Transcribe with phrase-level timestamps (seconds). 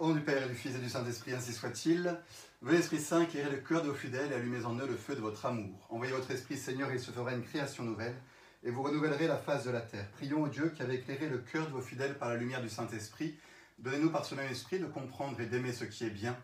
[0.00, 2.18] Au nom du Père du Fils et du Saint-Esprit, ainsi soit-il.
[2.62, 5.14] Venez, Esprit Saint, éclairez le cœur de vos fidèles et allumez en eux le feu
[5.14, 5.86] de votre amour.
[5.90, 8.16] Envoyez votre Esprit, Seigneur, et il se fera une création nouvelle,
[8.62, 10.10] et vous renouvellerez la face de la terre.
[10.12, 12.70] Prions au Dieu qui avait éclairé le cœur de vos fidèles par la lumière du
[12.70, 13.38] Saint-Esprit.
[13.78, 16.34] Donnez-nous par ce même Esprit de comprendre et d'aimer ce qui est bien,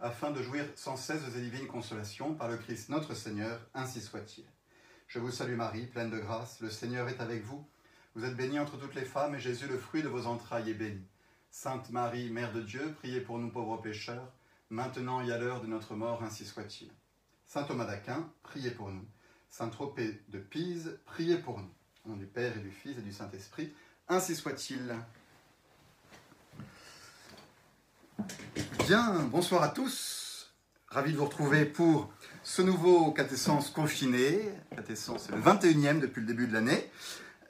[0.00, 4.00] afin de jouir sans cesse de ces divines consolations par le Christ notre Seigneur, ainsi
[4.00, 4.44] soit-il.
[5.06, 7.64] Je vous salue Marie, pleine de grâce, le Seigneur est avec vous.
[8.16, 10.74] Vous êtes bénie entre toutes les femmes, et Jésus, le fruit de vos entrailles, est
[10.74, 11.06] béni.
[11.56, 14.28] Sainte Marie, Mère de Dieu, priez pour nous pauvres pécheurs,
[14.70, 16.90] maintenant et à l'heure de notre mort, ainsi soit-il.
[17.46, 19.06] Saint Thomas d'Aquin, priez pour nous.
[19.50, 21.70] Saint Tropez de Pise, priez pour nous.
[22.04, 23.72] Au nom du Père et du Fils et du Saint-Esprit,
[24.08, 24.96] ainsi soit-il.
[28.88, 30.52] Bien, bonsoir à tous.
[30.88, 32.12] Ravi de vous retrouver pour
[32.42, 34.40] ce nouveau catessence confiné.
[34.74, 36.90] Catessence, le 21e depuis le début de l'année.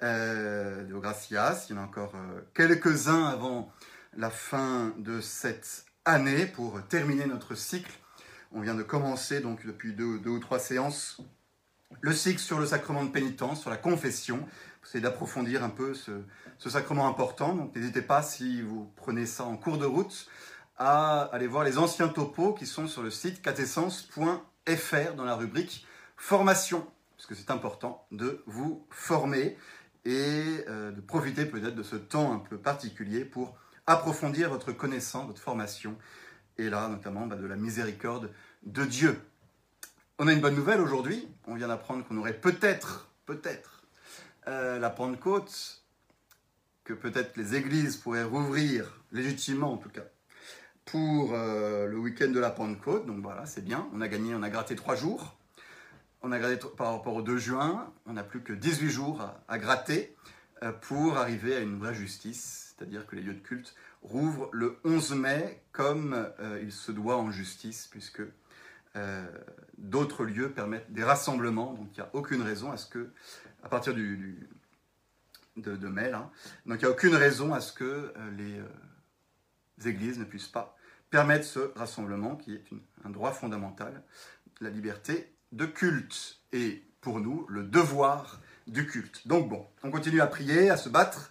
[0.03, 1.67] Euh, Gracias.
[1.71, 3.73] Il y en a encore euh, quelques-uns avant
[4.17, 7.93] la fin de cette année pour terminer notre cycle.
[8.53, 11.21] On vient de commencer donc depuis deux, ou trois séances
[12.01, 14.47] le cycle sur le sacrement de pénitence, sur la confession,
[14.85, 16.11] essayer d'approfondir un peu ce,
[16.59, 17.55] ce sacrement important.
[17.55, 20.29] Donc n'hésitez pas, si vous prenez ça en cours de route,
[20.77, 25.87] à aller voir les anciens topos qui sont sur le site catessence.fr dans la rubrique
[26.17, 26.87] formation,
[27.17, 29.57] parce que c'est important de vous former
[30.05, 35.27] et euh, de profiter peut-être de ce temps un peu particulier pour approfondir votre connaissance,
[35.27, 35.97] votre formation,
[36.59, 38.31] et là notamment bah, de la miséricorde
[38.65, 39.21] de Dieu.
[40.19, 43.83] On a une bonne nouvelle aujourd'hui, on vient d'apprendre qu'on aurait peut-être, peut-être,
[44.47, 45.83] euh, la Pentecôte,
[46.85, 50.05] que peut-être les églises pourraient rouvrir, légitimement en tout cas,
[50.85, 53.07] pour euh, le week-end de la Pentecôte.
[53.07, 55.37] Donc voilà, c'est bien, on a gagné, on a gratté trois jours.
[56.23, 59.43] On a gratté par rapport au 2 juin, on n'a plus que 18 jours à,
[59.49, 60.17] à gratter
[60.73, 65.15] pour arriver à une vraie justice, c'est-à-dire que les lieux de culte rouvrent le 11
[65.15, 68.23] mai comme euh, il se doit en justice, puisque
[68.97, 69.27] euh,
[69.79, 73.11] d'autres lieux permettent des rassemblements, donc il n'y a aucune raison à ce que,
[73.63, 74.49] à partir du, du-
[75.57, 76.11] de, de mai,
[77.15, 80.77] raison à ce que euh, les euh, églises ne puissent pas
[81.11, 82.65] permettre ce rassemblement qui est
[83.05, 84.03] un droit fondamental,
[84.61, 86.41] la liberté de culte.
[86.53, 89.27] Et pour nous le devoir du culte.
[89.27, 91.31] Donc bon, on continue à prier, à se battre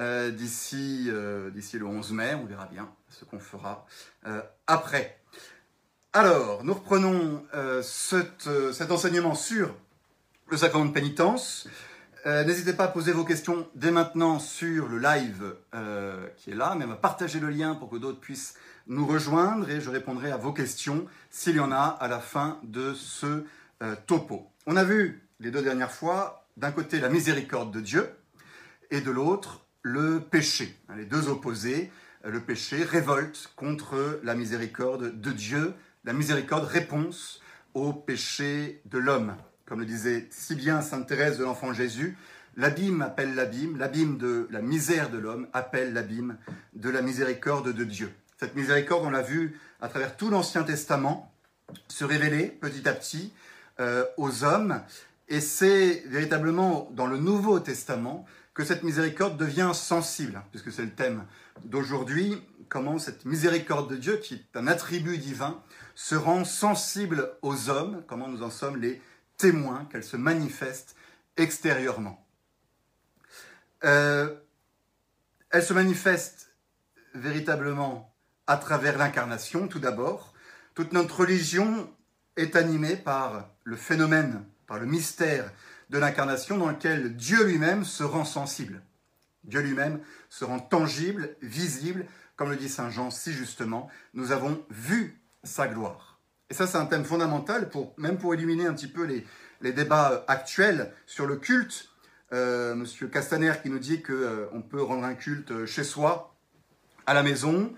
[0.00, 3.84] euh, d'ici euh, d'ici le 11 mai, on verra bien ce qu'on fera
[4.26, 5.18] euh, après.
[6.12, 7.44] Alors, nous reprenons
[7.82, 8.48] cet,
[8.90, 9.74] enseignement sur
[10.48, 11.68] le sacrement de pénitence.
[12.24, 15.54] N'hésitez pas à poser vos questions dès maintenant sur le live
[16.36, 18.54] qui est là, même à partager le lien pour que d'autres puissent
[18.86, 22.58] nous rejoindre et je répondrai à vos questions s'il y en a à la fin
[22.64, 23.44] de ce
[24.06, 24.50] topo.
[24.66, 28.08] On a vu les deux dernières fois, d'un côté la miséricorde de Dieu
[28.90, 30.76] et de l'autre le péché.
[30.96, 31.90] Les deux opposés,
[32.24, 35.72] le péché révolte contre la miséricorde de Dieu,
[36.04, 37.40] la miséricorde réponse
[37.74, 39.36] au péché de l'homme.
[39.66, 42.16] Comme le disait si bien Sainte Thérèse de l'Enfant Jésus,
[42.56, 46.38] l'abîme appelle l'abîme, l'abîme de la misère de l'homme appelle l'abîme
[46.74, 48.12] de la miséricorde de Dieu.
[48.36, 51.32] Cette miséricorde, on l'a vu à travers tout l'Ancien Testament,
[51.86, 53.32] se révéler petit à petit
[53.78, 54.80] euh, aux hommes.
[55.28, 60.94] Et c'est véritablement dans le Nouveau Testament que cette miséricorde devient sensible, puisque c'est le
[60.94, 61.24] thème
[61.64, 65.62] d'aujourd'hui, comment cette miséricorde de Dieu, qui est un attribut divin,
[65.94, 69.02] se rend sensible aux hommes, comment nous en sommes les
[69.36, 70.96] témoins, qu'elle se manifeste
[71.36, 72.24] extérieurement.
[73.84, 74.34] Euh,
[75.50, 76.52] elle se manifeste
[77.14, 78.14] véritablement
[78.46, 80.34] à travers l'incarnation, tout d'abord.
[80.74, 81.92] Toute notre religion
[82.36, 85.50] est animée par le phénomène, par le mystère
[85.90, 88.82] de l'incarnation dans lequel Dieu lui-même se rend sensible.
[89.44, 92.06] Dieu lui-même se rend tangible, visible,
[92.36, 96.20] comme le dit Saint Jean si justement, nous avons vu sa gloire.
[96.50, 99.26] Et ça, c'est un thème fondamental, pour, même pour éliminer un petit peu les,
[99.60, 101.88] les débats actuels sur le culte.
[102.32, 106.34] Euh, Monsieur Castaner qui nous dit qu'on peut rendre un culte chez soi,
[107.06, 107.72] à la maison,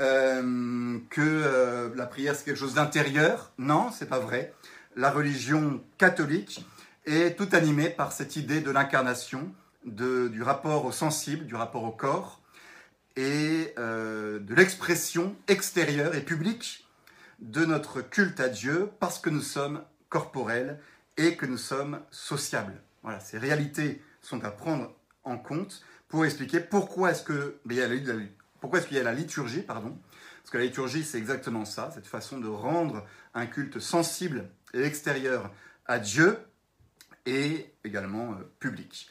[0.00, 3.52] euh, que euh, la prière c'est quelque chose d'intérieur.
[3.58, 4.52] Non, c'est pas vrai.
[4.96, 6.64] La religion catholique
[7.04, 9.52] est tout animée par cette idée de l'incarnation,
[9.84, 12.40] du rapport au sensible, du rapport au corps
[13.16, 16.88] et euh, de l'expression extérieure et publique
[17.40, 20.80] de notre culte à Dieu parce que nous sommes corporels
[21.16, 22.80] et que nous sommes sociables.
[23.02, 24.94] Voilà, ces réalités sont à prendre
[25.24, 28.14] en compte pour expliquer pourquoi est-ce que il y a la-
[28.60, 29.98] pourquoi est-ce qu'il y a la liturgie, pardon?
[30.42, 33.04] Parce que la liturgie, c'est exactement ça, cette façon de rendre
[33.34, 34.48] un culte sensible
[34.82, 35.52] extérieur
[35.86, 36.38] à Dieu
[37.26, 39.08] et également euh, public.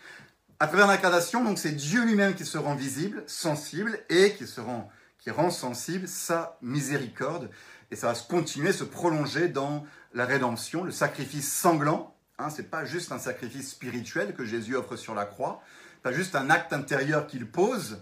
[0.60, 4.62] À travers l'incarnation, donc c'est Dieu lui-même qui se rend visible, sensible et qui se
[4.62, 4.90] rend,
[5.20, 7.50] qui rend sensible sa miséricorde.
[7.92, 12.16] Et ça va se continuer, se prolonger dans la rédemption, le sacrifice sanglant.
[12.40, 15.62] Hein, Ce n'est pas juste un sacrifice spirituel que Jésus offre sur la croix,
[16.02, 18.02] pas juste un acte intérieur qu'il pose.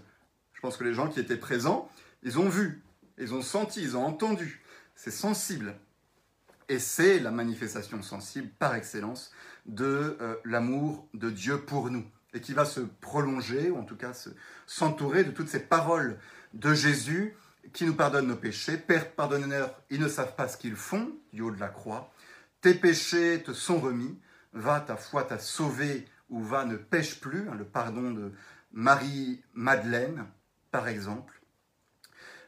[0.52, 1.90] Je pense que les gens qui étaient présents,
[2.22, 2.82] ils ont vu,
[3.18, 4.62] ils ont senti, ils ont entendu.
[4.94, 5.74] C'est sensible.
[6.72, 9.30] Et c'est la manifestation sensible par excellence
[9.66, 12.02] de euh, l'amour de Dieu pour nous.
[12.32, 14.12] Et qui va se prolonger, ou en tout cas
[14.66, 16.18] s'entourer de toutes ces paroles
[16.54, 17.34] de Jésus
[17.74, 18.78] qui nous pardonne nos péchés.
[18.78, 22.10] Père, pardonneur, ils ne savent pas ce qu'ils font, du haut de la croix.
[22.62, 24.18] Tes péchés te sont remis.
[24.54, 27.50] Va, ta foi t'a sauvé, ou va, ne pêche plus.
[27.50, 28.32] Hein, le pardon de
[28.72, 30.24] Marie-Madeleine,
[30.70, 31.38] par exemple.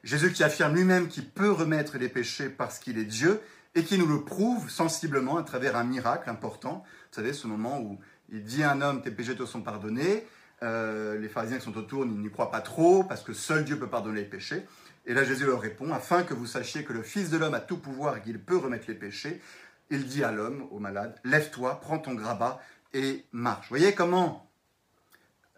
[0.03, 3.39] Jésus qui affirme lui-même qu'il peut remettre les péchés parce qu'il est Dieu
[3.75, 6.85] et qui nous le prouve sensiblement à travers un miracle important.
[7.11, 7.99] Vous savez, ce moment où
[8.31, 10.27] il dit à un homme, tes péchés te sont pardonnés.
[10.63, 13.89] Euh, les pharisiens qui sont autour n'y croient pas trop parce que seul Dieu peut
[13.89, 14.65] pardonner les péchés.
[15.07, 17.61] Et là, Jésus leur répond, afin que vous sachiez que le Fils de l'homme a
[17.61, 19.43] tout pouvoir et qu'il peut remettre les péchés,
[19.91, 22.61] il dit à l'homme, au malade, lève-toi, prends ton grabat
[22.95, 23.69] et marche.
[23.69, 24.51] Vous voyez comment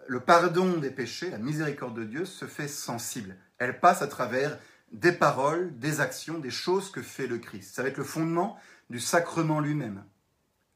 [0.08, 3.36] le pardon des péchés, la miséricorde de Dieu se fait sensible.
[3.58, 4.58] Elle passe à travers
[4.92, 7.74] des paroles, des actions, des choses que fait le Christ.
[7.74, 8.58] Ça va être le fondement
[8.90, 10.04] du sacrement lui-même.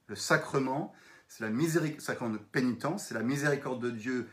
[0.08, 0.92] Le sacrement,
[1.28, 4.28] c'est la miséricorde, pénitence, c'est la miséricorde de Dieu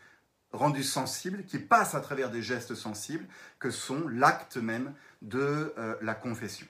[0.52, 3.26] rendu sensible, qui passe à travers des gestes sensibles,
[3.60, 6.68] que sont l'acte même de euh, la confession.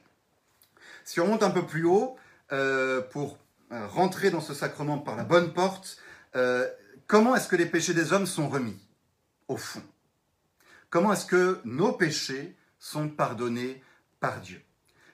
[1.06, 2.18] Si on remonte un peu plus haut,
[2.52, 3.38] euh, pour
[3.72, 5.98] euh, rentrer dans ce sacrement par la bonne porte,
[7.08, 8.78] comment est-ce que les péchés des hommes sont remis,
[9.48, 9.82] au fond?
[10.90, 13.82] Comment est-ce que nos péchés sont pardonnés
[14.20, 14.62] par Dieu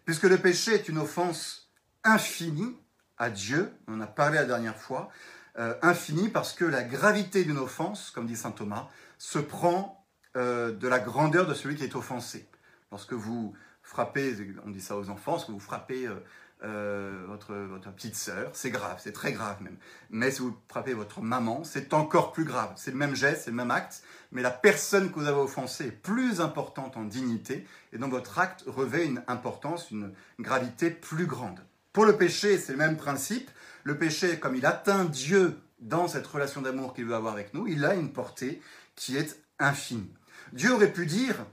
[0.05, 1.71] Puisque le péché est une offense
[2.03, 2.77] infinie
[3.17, 5.09] à Dieu, on en a parlé la dernière fois,
[5.57, 10.05] euh, infini parce que la gravité d'une offense, comme dit saint Thomas, se prend
[10.35, 12.49] euh, de la grandeur de celui qui est offensé.
[12.91, 16.15] Lorsque vous frappez, on dit ça aux enfants, lorsque vous frappez euh,
[16.63, 19.77] votre, votre, petite sœur, c'est grave, c'est très grave même.
[20.09, 22.71] Mais si vous frappez votre maman, c'est encore plus grave.
[22.75, 25.87] C'est le même geste, c'est le même acte, mais la personne que vous avez offensée
[25.87, 31.25] est plus importante en dignité, et donc votre acte revêt une importance, une gravité plus
[31.25, 31.59] grande.
[31.93, 33.51] Pour le péché, c'est le même principe.
[33.83, 37.67] Le péché, comme il atteint Dieu dans cette relation d'amour qu'il veut avoir avec nous,
[37.67, 38.61] il a une portée
[38.95, 40.11] qui est infinie.
[40.53, 41.45] Dieu aurait pu dire,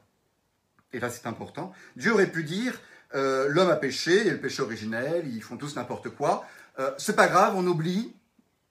[0.92, 2.80] et là c'est important, Dieu aurait pu dire,
[3.14, 6.46] euh, l'homme a péché, il y a le péché originel, ils font tous n'importe quoi,
[6.78, 8.14] euh, c'est pas grave, on oublie,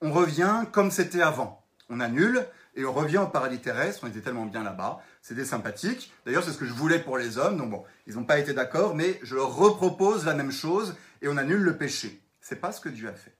[0.00, 1.64] on revient comme c'était avant.
[1.88, 6.12] On annule et on revient au paradis terrestre, on était tellement bien là-bas, c'était sympathique.
[6.24, 8.54] D'ailleurs, c'est ce que je voulais pour les hommes, donc bon, ils n'ont pas été
[8.54, 12.20] d'accord, mais je leur repropose la même chose et on annule le péché.
[12.40, 13.36] C'est pas ce que Dieu a fait.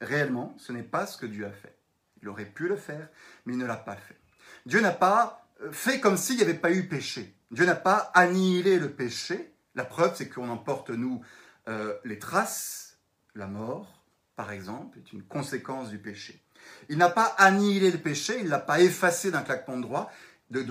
[0.00, 1.76] Réellement, ce n'est pas ce que Dieu a fait.
[2.22, 3.08] Il aurait pu le faire,
[3.44, 4.18] mais il ne l'a pas fait.
[4.66, 7.34] Dieu n'a pas euh, fait comme s'il n'y avait pas eu péché.
[7.50, 9.52] Dieu n'a pas annihilé le péché.
[9.80, 11.22] La preuve, c'est qu'on emporte, nous,
[11.66, 12.98] euh, les traces.
[13.34, 14.04] La mort,
[14.36, 16.44] par exemple, est une conséquence du péché.
[16.90, 20.12] Il n'a pas annihilé le péché, il ne l'a pas effacé d'un claquement de, droit,
[20.50, 20.66] de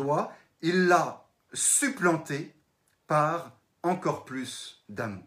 [0.62, 2.54] il l'a supplanté
[3.08, 5.24] par encore plus d'amour.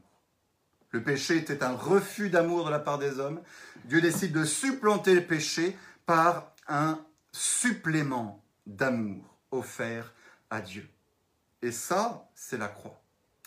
[0.92, 3.42] Le péché était un refus d'amour de la part des hommes.
[3.86, 10.14] Dieu décide de supplanter le péché par un supplément d'amour offert
[10.50, 10.88] à Dieu.
[11.62, 13.01] Et ça, c'est la croix.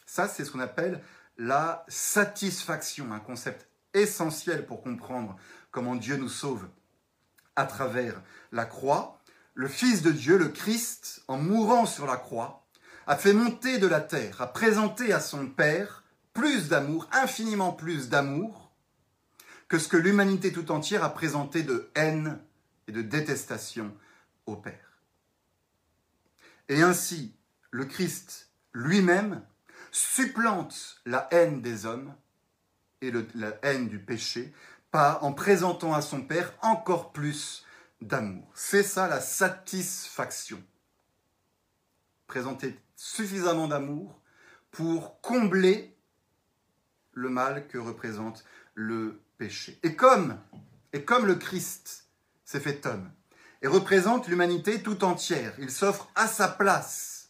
[0.05, 1.01] Ça, c'est ce qu'on appelle
[1.37, 5.35] la satisfaction, un concept essentiel pour comprendre
[5.71, 6.67] comment Dieu nous sauve
[7.55, 8.21] à travers
[8.51, 9.19] la croix.
[9.53, 12.65] Le Fils de Dieu, le Christ, en mourant sur la croix,
[13.07, 18.09] a fait monter de la terre, a présenté à son Père plus d'amour, infiniment plus
[18.09, 18.71] d'amour,
[19.67, 22.39] que ce que l'humanité tout entière a présenté de haine
[22.87, 23.95] et de détestation
[24.45, 25.01] au Père.
[26.67, 27.35] Et ainsi,
[27.71, 29.41] le Christ lui-même
[29.95, 32.13] supplante la haine des hommes
[33.01, 34.53] et la haine du péché
[34.91, 37.65] par, en présentant à son Père encore plus
[38.01, 38.45] d'amour.
[38.53, 40.61] C'est ça la satisfaction.
[42.27, 44.19] Présenter suffisamment d'amour
[44.69, 45.95] pour combler
[47.13, 49.79] le mal que représente le péché.
[49.83, 50.37] Et comme,
[50.91, 52.09] et comme le Christ
[52.43, 53.09] s'est fait homme
[53.61, 57.29] et représente l'humanité tout entière, il s'offre à sa place,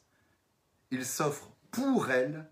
[0.90, 2.50] il s'offre pour elle,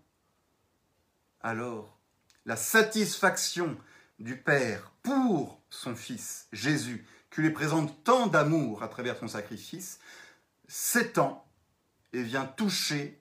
[1.44, 2.00] alors
[2.46, 3.76] la satisfaction
[4.18, 10.00] du Père pour son Fils Jésus, qui lui présente tant d'amour à travers son sacrifice,
[10.66, 11.46] s'étend
[12.12, 13.20] et vient toucher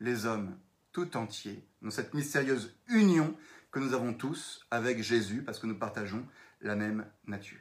[0.00, 0.58] les hommes
[0.92, 3.36] tout entiers dans cette mystérieuse union
[3.70, 6.26] que nous avons tous avec Jésus parce que nous partageons
[6.60, 7.58] la même nature.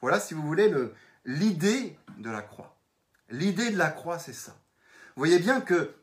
[0.00, 0.72] Voilà, si vous voulez,
[1.24, 2.76] l'idée de la croix.
[3.28, 4.52] L'idée de la croix, c'est ça.
[5.14, 5.94] Vous voyez bien que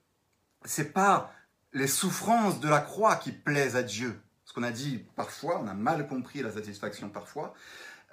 [0.63, 1.33] c'est pas
[1.73, 4.19] les souffrances de la croix qui plaisent à Dieu.
[4.45, 7.53] Ce qu'on a dit parfois, on a mal compris la satisfaction parfois,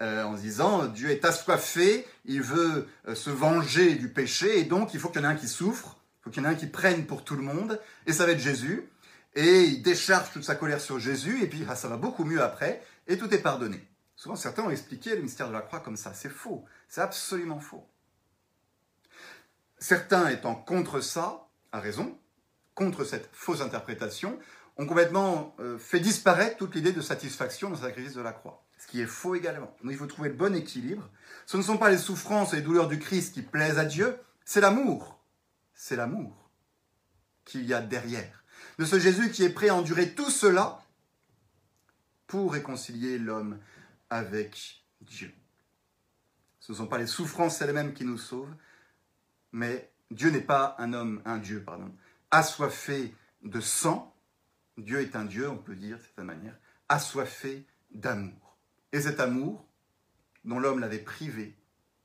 [0.02, 4.64] euh, en se disant Dieu est assoiffé, il veut euh, se venger du péché, et
[4.64, 6.50] donc il faut qu'il y en ait un qui souffre, il faut qu'il y en
[6.50, 8.88] ait un qui prenne pour tout le monde, et ça va être Jésus.
[9.34, 12.42] Et il décharge toute sa colère sur Jésus, et puis ah, ça va beaucoup mieux
[12.42, 13.86] après, et tout est pardonné.
[14.16, 16.14] Souvent, certains ont expliqué le mystère de la croix comme ça.
[16.14, 16.64] C'est faux.
[16.88, 17.86] C'est absolument faux.
[19.78, 22.18] Certains étant contre ça, à raison,
[22.76, 24.38] contre cette fausse interprétation,
[24.76, 28.62] ont complètement euh, fait disparaître toute l'idée de satisfaction dans le sacrifice de la croix.
[28.78, 29.74] Ce qui est faux également.
[29.82, 31.08] Donc il faut trouver le bon équilibre.
[31.46, 34.16] Ce ne sont pas les souffrances et les douleurs du Christ qui plaisent à Dieu,
[34.44, 35.18] c'est l'amour.
[35.74, 36.50] C'est l'amour
[37.46, 38.44] qu'il y a derrière.
[38.78, 40.82] De ce Jésus qui est prêt à endurer tout cela
[42.26, 43.58] pour réconcilier l'homme
[44.10, 45.32] avec Dieu.
[46.60, 48.54] Ce ne sont pas les souffrances elles-mêmes qui nous sauvent,
[49.52, 51.90] mais Dieu n'est pas un homme, un Dieu, pardon,
[52.30, 54.14] assoiffé de sang.
[54.78, 56.56] Dieu est un Dieu, on peut dire de cette manière,
[56.88, 58.56] assoiffé d'amour.
[58.92, 59.66] Et cet amour,
[60.44, 61.54] dont l'homme l'avait privé,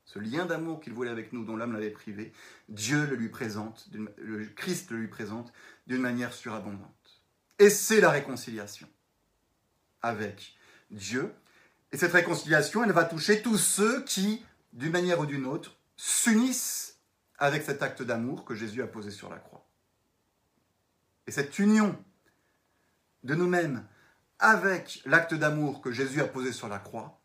[0.04, 2.32] ce lien d'amour qu'il voulait avec nous, dont l'homme l'avait privé,
[2.68, 5.52] Dieu le lui présente, le Christ le lui présente
[5.86, 7.22] d'une manière surabondante.
[7.58, 8.88] Et c'est la réconciliation
[10.02, 10.56] avec
[10.90, 11.32] Dieu.
[11.92, 16.98] Et cette réconciliation, elle va toucher tous ceux qui, d'une manière ou d'une autre, s'unissent
[17.38, 19.51] avec cet acte d'amour que Jésus a posé sur la croix.
[21.26, 22.02] Et cette union
[23.22, 23.86] de nous-mêmes
[24.38, 27.20] avec l'acte d'amour que Jésus a posé sur la croix,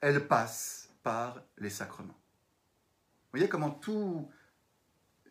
[0.00, 2.18] elle passe par les sacrements.
[3.32, 4.30] Vous voyez comment tout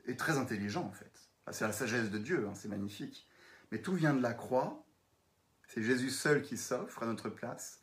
[0.05, 1.11] est très intelligent en fait.
[1.51, 3.27] C'est la sagesse de Dieu, hein, c'est magnifique.
[3.71, 4.85] Mais tout vient de la croix.
[5.67, 7.79] C'est Jésus seul qui s'offre à notre place.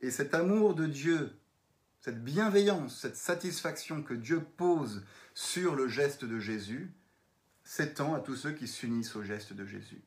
[0.00, 1.38] Et cet amour de Dieu,
[2.00, 6.92] cette bienveillance, cette satisfaction que Dieu pose sur le geste de Jésus,
[7.72, 10.02] s'étend à tous ceux qui s'unissent au geste de Jésus.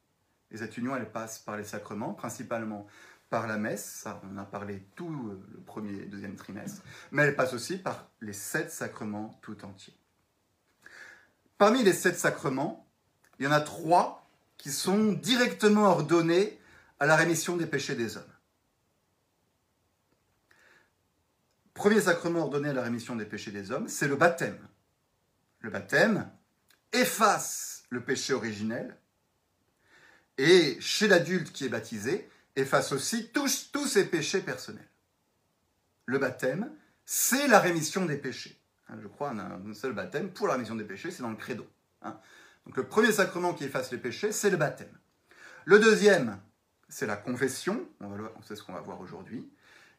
[0.51, 2.85] Et cette union, elle passe par les sacrements, principalement
[3.31, 7.35] par la messe, ça on a parlé tout le premier et deuxième trimestre, mais elle
[7.35, 9.97] passe aussi par les sept sacrements tout entiers.
[11.57, 12.87] Parmi les sept sacrements,
[13.39, 16.59] il y en a trois qui sont directement ordonnés
[16.99, 18.23] à la rémission des péchés des hommes.
[21.73, 24.59] Premier sacrement ordonné à la rémission des péchés des hommes, c'est le baptême.
[25.61, 26.29] Le baptême
[26.95, 28.97] efface le péché originel
[30.37, 34.87] et chez l'adulte qui est baptisé, efface aussi tous, ses péchés personnels.
[36.05, 36.71] Le baptême,
[37.05, 38.59] c'est la rémission des péchés.
[38.89, 41.35] Hein, je crois, a un seul baptême pour la rémission des péchés, c'est dans le
[41.35, 41.67] credo.
[42.01, 42.19] Hein.
[42.65, 44.95] Donc le premier sacrement qui efface les péchés, c'est le baptême.
[45.65, 46.39] Le deuxième,
[46.89, 49.49] c'est la confession, on sait ce qu'on va voir aujourd'hui.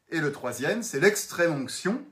[0.08, 2.04] Et le troisième, c'est l'extrême onction,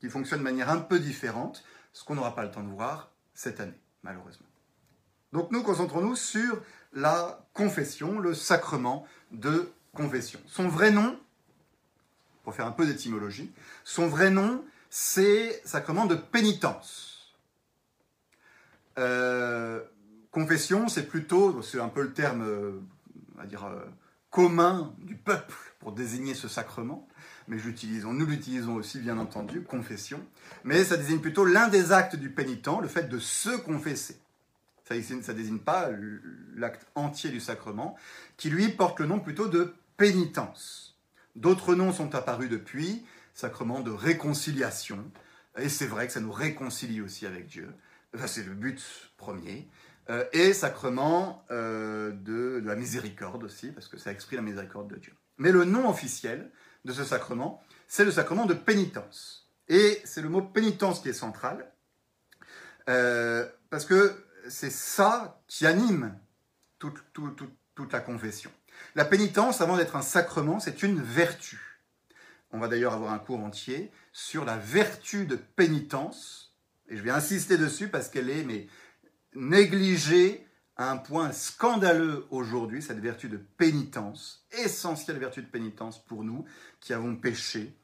[0.00, 3.12] qui fonctionne de manière un peu différente, ce qu'on n'aura pas le temps de voir
[3.34, 4.46] cette année, malheureusement.
[5.32, 10.38] Donc nous concentrons-nous sur la confession, le sacrement de confession.
[10.46, 11.18] Son vrai nom,
[12.44, 17.34] pour faire un peu d'étymologie, son vrai nom, c'est sacrement de pénitence.
[18.98, 19.82] Euh,
[20.30, 22.80] confession, c'est plutôt, c'est un peu le terme, euh,
[23.40, 23.84] on dire, euh,
[24.30, 27.08] commun du peuple pour désigner ce sacrement,
[27.48, 30.24] mais nous l'utilisons aussi bien entendu, confession,
[30.64, 34.18] mais ça désigne plutôt l'un des actes du pénitent, le fait de se confesser.
[34.84, 35.88] Ça ne désigne pas
[36.56, 37.96] l'acte entier du sacrement,
[38.36, 40.98] qui lui porte le nom plutôt de pénitence.
[41.36, 45.04] D'autres noms sont apparus depuis, sacrement de réconciliation,
[45.58, 47.68] et c'est vrai que ça nous réconcilie aussi avec Dieu,
[48.26, 49.68] c'est le but premier,
[50.10, 54.96] euh, et sacrement euh, de, la miséricorde aussi, parce que ça exprime la miséricorde de
[54.96, 55.14] Dieu.
[55.38, 56.50] Mais le nom officiel
[56.84, 59.50] de ce sacrement, c'est le sacrement de pénitence.
[59.68, 61.72] Et c'est le mot pénitence qui est central,
[62.88, 64.14] euh, parce que
[64.48, 66.18] c'est ça qui anime
[66.78, 68.50] toute, la confession.
[68.94, 71.80] La pénitence, avant d'être un sacrement, c'est une vertu.
[72.50, 76.54] On va d'ailleurs avoir un cours entier sur la vertu de pénitence,
[76.88, 78.68] et je vais insister dessus parce qu'elle est mais,
[79.34, 86.24] négligée à un point scandaleux aujourd'hui, cette vertu de pénitence, essentielle vertu de pénitence pour
[86.24, 86.44] nous
[86.80, 87.76] qui avons péché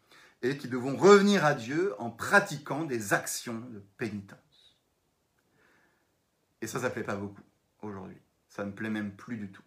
[0.43, 4.77] et qui devons revenir à Dieu en pratiquant des actions de pénitence.
[6.61, 7.43] Et ça, ça ne plaît pas beaucoup
[7.83, 8.19] aujourd'hui.
[8.49, 9.63] Ça ne plaît même plus du tout.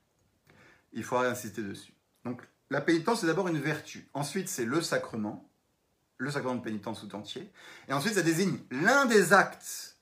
[0.92, 1.94] Il faudra insister dessus.
[2.26, 4.08] Donc, la pénitence, c'est d'abord une vertu.
[4.14, 5.50] Ensuite, c'est le sacrement,
[6.18, 7.52] le sacrement de pénitence tout entier.
[7.88, 9.98] Et ensuite, ça désigne l'un des actes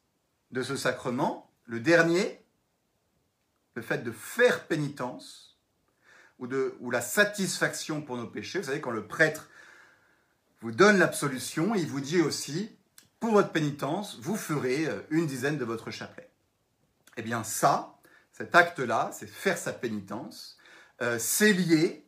[0.51, 2.40] de ce sacrement, le dernier,
[3.75, 5.57] le fait de faire pénitence,
[6.39, 8.59] ou, de, ou la satisfaction pour nos péchés.
[8.59, 9.47] Vous savez, quand le prêtre
[10.59, 12.69] vous donne l'absolution, il vous dit aussi,
[13.19, 16.29] pour votre pénitence, vous ferez euh, une dizaine de votre chapelet.
[17.17, 17.99] Eh bien ça,
[18.31, 20.57] cet acte-là, c'est faire sa pénitence,
[21.01, 22.03] euh, c'est lié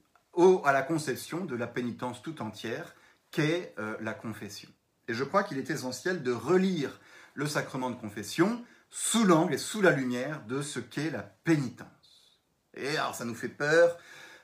[0.65, 2.95] à la conception de la pénitence tout entière
[3.29, 4.69] qu'est euh, la confession.
[5.07, 6.99] Et je crois qu'il est essentiel de relire
[7.35, 12.39] le sacrement de confession sous l'angle et sous la lumière de ce qu'est la pénitence.
[12.75, 13.97] Et alors ça nous fait peur,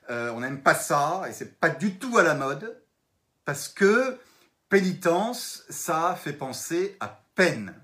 [0.10, 2.82] euh, on n'aime pas ça, et c'est pas du tout à la mode,
[3.46, 4.18] parce que
[4.68, 7.76] pénitence, ça fait penser à peine.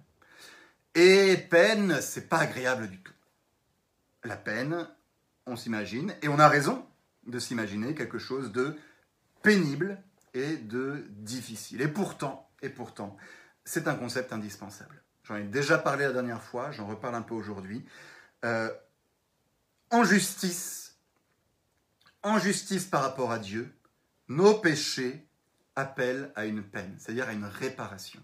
[0.96, 3.14] Et peine, c'est pas agréable du tout.
[4.24, 4.90] La peine,
[5.46, 6.84] on s'imagine, et on a raison
[7.28, 8.76] de s'imaginer quelque chose de
[9.44, 10.02] pénible
[10.34, 11.82] et de difficile.
[11.82, 13.18] Et pourtant, et pourtant,
[13.66, 15.05] c'est un concept indispensable.
[15.26, 17.84] J'en ai déjà parlé la dernière fois, j'en reparle un peu aujourd'hui.
[18.44, 18.72] Euh,
[19.90, 21.00] en justice,
[22.22, 23.74] en justice par rapport à Dieu,
[24.28, 25.28] nos péchés
[25.76, 28.24] appellent à une peine, c'est-à-dire à une réparation,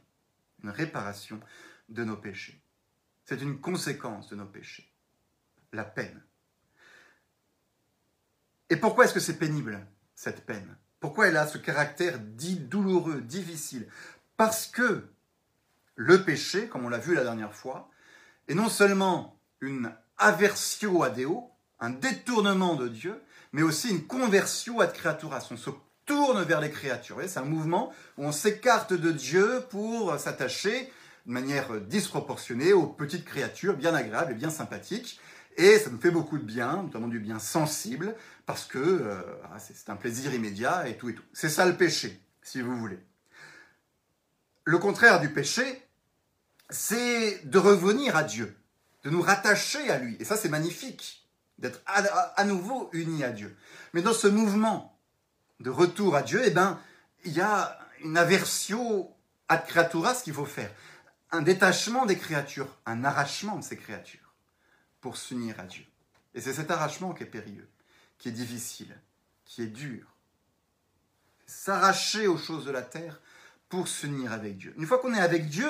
[0.64, 1.40] une réparation
[1.90, 2.62] de nos péchés.
[3.26, 4.94] C'est une conséquence de nos péchés,
[5.74, 6.24] la peine.
[8.70, 10.78] Et pourquoi est-ce que c'est pénible, cette peine?
[11.00, 13.90] Pourquoi elle a ce caractère dit douloureux, difficile?
[14.38, 15.11] Parce que
[15.96, 17.90] le péché, comme on l'a vu la dernière fois,
[18.48, 24.80] est non seulement une aversio à Deo, un détournement de Dieu, mais aussi une conversion
[24.80, 25.48] ad creaturas.
[25.52, 25.70] On se
[26.06, 27.20] tourne vers les créatures.
[27.28, 30.92] C'est un mouvement où on s'écarte de Dieu pour s'attacher
[31.26, 35.20] de manière disproportionnée aux petites créatures bien agréables et bien sympathiques.
[35.58, 39.22] Et ça nous fait beaucoup de bien, notamment du bien sensible, parce que euh,
[39.60, 41.24] c'est un plaisir immédiat et tout et tout.
[41.34, 43.00] C'est ça le péché, si vous voulez.
[44.64, 45.82] Le contraire du péché,
[46.70, 48.58] c'est de revenir à Dieu,
[49.04, 50.16] de nous rattacher à lui.
[50.20, 53.56] Et ça, c'est magnifique, d'être à, nouveau unis à Dieu.
[53.94, 54.98] Mais dans ce mouvement
[55.60, 56.80] de retour à Dieu, eh ben,
[57.24, 59.12] il y a une aversion
[59.50, 60.72] ad creaturas qu'il faut faire.
[61.32, 64.34] Un détachement des créatures, un arrachement de ces créatures
[65.02, 65.86] pour s'unir à Dieu.
[66.34, 67.70] Et c'est cet arrachement qui est périlleux,
[68.18, 68.98] qui est difficile,
[69.46, 70.06] qui est dur.
[71.46, 73.20] S'arracher aux choses de la terre
[73.72, 74.74] pour s'unir avec Dieu.
[74.78, 75.68] Une fois qu'on est avec Dieu,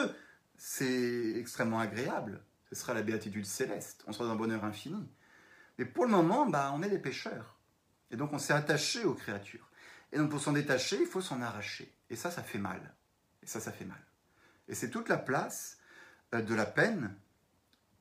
[0.58, 2.44] c'est extrêmement agréable.
[2.68, 4.04] Ce sera la béatitude céleste.
[4.08, 5.08] On sera dans un bonheur infini.
[5.78, 7.60] Mais pour le moment, bah, on est des pécheurs.
[8.10, 9.70] Et donc on s'est attaché aux créatures.
[10.12, 11.96] Et donc pour s'en détacher, il faut s'en arracher.
[12.10, 12.96] Et ça, ça fait mal.
[13.44, 14.04] Et ça, ça fait mal.
[14.68, 15.78] Et c'est toute la place
[16.34, 17.16] euh, de la peine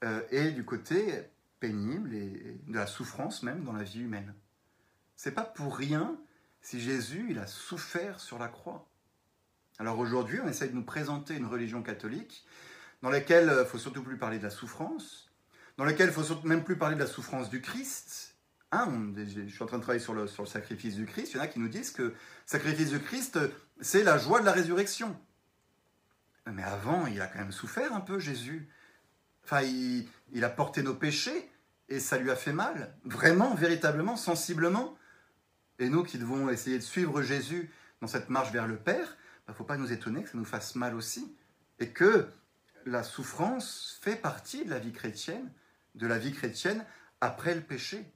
[0.03, 1.25] euh, et du côté
[1.61, 4.35] pénible et de la souffrance même dans la vie humaine.
[5.15, 6.19] C'est pas pour rien
[6.63, 8.90] si Jésus il a souffert sur la croix.
[9.81, 12.45] Alors aujourd'hui, on essaye de nous présenter une religion catholique
[13.01, 15.31] dans laquelle il euh, faut surtout plus parler de la souffrance,
[15.79, 18.37] dans laquelle il faut surtout même plus parler de la souffrance du Christ.
[18.73, 21.33] Hein, je suis en train de travailler sur le, sacrifice du Christ.
[21.33, 22.15] Il y en a qui nous disent que le
[22.45, 23.39] sacrifice du Christ,
[23.81, 25.19] c'est la joie de la résurrection.
[26.45, 28.69] Mais avant, il a quand même souffert un peu, Jésus.
[29.45, 31.51] Enfin, il, a porté nos péchés
[31.89, 32.95] et ça lui a fait mal.
[33.05, 34.95] Vraiment, véritablement, sensiblement.
[35.79, 37.71] Et nous qui devons essayer de suivre Jésus
[38.03, 39.17] dans cette marche vers le Père,
[39.51, 41.35] ne faut pas nous étonner que ça nous fasse mal aussi.
[41.79, 42.29] Et que
[42.87, 45.51] la souffrance fait partie de la vie chrétienne,
[45.95, 46.85] de la vie chrétienne
[47.21, 48.13] après le péché.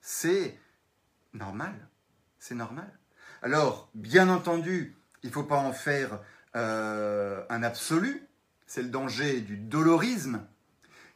[0.00, 0.58] C'est
[1.32, 1.88] normal.
[2.38, 2.90] C'est normal.
[3.42, 6.20] Alors, bien entendu, il ne faut pas en faire
[6.56, 8.26] euh, un absolu.
[8.66, 10.46] C'est le danger du dolorisme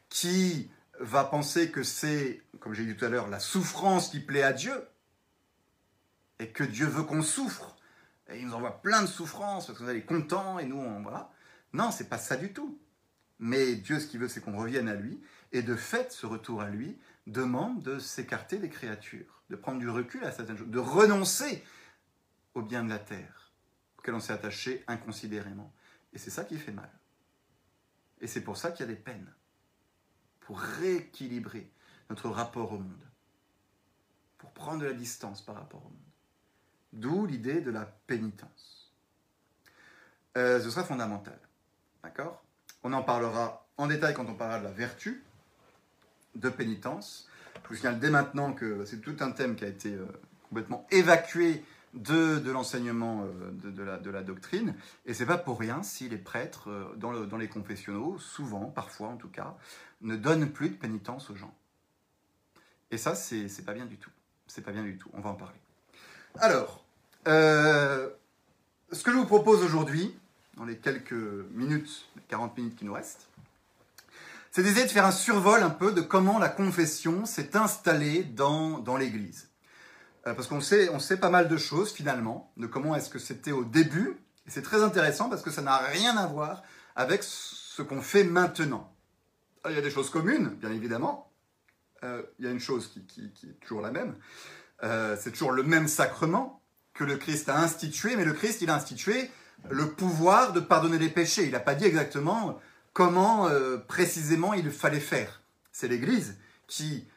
[0.09, 4.43] qui va penser que c'est, comme j'ai dit tout à l'heure, la souffrance qui plaît
[4.43, 4.87] à Dieu
[6.39, 7.72] et que Dieu veut qu'on souffre
[8.29, 11.01] et il nous envoie plein de souffrances parce que vous allez content et nous, on,
[11.01, 11.31] voilà.
[11.73, 12.79] Non, c'est pas ça du tout.
[13.39, 15.21] Mais Dieu, ce qu'il veut, c'est qu'on revienne à lui.
[15.51, 19.89] Et de fait, ce retour à lui demande de s'écarter des créatures, de prendre du
[19.89, 21.63] recul à certaines choses, de renoncer
[22.53, 23.51] au bien de la terre,
[23.97, 25.73] auquel on s'est attaché inconsidérément.
[26.13, 26.89] Et c'est ça qui fait mal.
[28.21, 29.33] Et c'est pour ça qu'il y a des peines,
[30.39, 31.71] pour rééquilibrer
[32.09, 33.07] notre rapport au monde,
[34.37, 36.12] pour prendre de la distance par rapport au monde.
[36.93, 38.91] D'où l'idée de la pénitence.
[40.37, 41.37] Euh, ce sera fondamental.
[42.03, 42.43] D'accord?
[42.83, 45.23] On en parlera en détail quand on parlera de la vertu
[46.35, 47.27] de pénitence.
[47.63, 50.05] Je vous signale dès maintenant que c'est tout un thème qui a été euh,
[50.49, 54.75] complètement évacué de, de l'enseignement euh, de, la, de, la, doctrine.
[55.05, 59.17] Et c'est pas pour rien si les prêtres, dans, dans les confessionnaux, souvent, parfois en
[59.17, 59.55] tout cas,
[60.01, 61.55] ne donnent plus de pénitence aux gens.
[62.91, 64.11] Et ça, c'est pas bien du tout.
[64.45, 65.09] C'est pas bien du tout.
[65.13, 65.57] On va en parler.
[66.39, 66.82] Alors,
[67.27, 68.09] euh,
[68.91, 70.15] ce que je vous propose aujourd'hui,
[70.57, 71.13] dans les quelques
[71.51, 73.27] minutes, 40 minutes qui nous restent,
[74.51, 78.77] c'est d'essayer de faire un survol un peu de comment la confession s'est installée dans,
[78.79, 79.49] dans l'Église.
[80.27, 83.19] Euh, parce qu'on sait, on sait pas mal de choses finalement, de comment est-ce que
[83.19, 86.63] c'était au début, et c'est très intéressant parce que ça n'a rien à voir
[86.95, 88.93] avec ce qu'on fait maintenant.
[89.67, 91.31] Il y a des choses communes, bien évidemment,
[92.03, 94.15] euh, il y a une chose qui, est toujours la même.
[95.17, 96.62] C'est toujours le même sacrement
[96.93, 99.29] que le Christ a institué, mais le Christ, il a institué
[99.69, 101.45] le pouvoir de pardonner les péchés.
[101.45, 102.59] Il n'a pas dit exactement
[102.93, 105.41] comment euh, précisément il fallait faire.
[105.71, 107.07] C'est l'Église qui,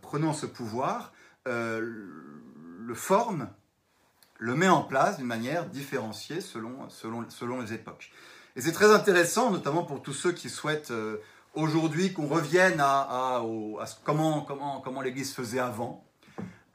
[0.00, 1.12] prenant ce pouvoir,
[1.46, 3.48] le forme,
[4.38, 8.10] le met en place d'une manière différenciée selon, selon, selon les époques.
[8.56, 10.92] Et c'est très intéressant, notamment pour tous ceux qui souhaitent
[11.54, 13.42] aujourd'hui qu'on revienne à,
[14.04, 16.04] comment, comment, comment l'Église faisait avant.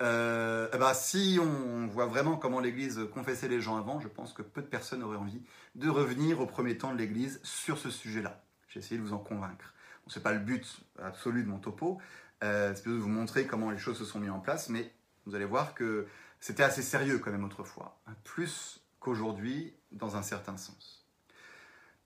[0.02, 4.32] Euh, eh ben, si on voit vraiment comment l'Église confessait les gens avant, je pense
[4.32, 5.42] que peu de personnes auraient envie
[5.76, 8.44] de revenir au premier temps de l'Église sur ce sujet-là.
[8.70, 9.74] J'ai essayé de vous en convaincre.
[10.08, 10.66] Ce n'est pas le but
[11.02, 12.00] absolu de mon topo,
[12.44, 14.92] euh, c'est de vous montrer comment les choses se sont mises en place, mais
[15.26, 16.08] vous allez voir que
[16.40, 21.06] c'était assez sérieux quand même autrefois, hein, plus qu'aujourd'hui dans un certain sens.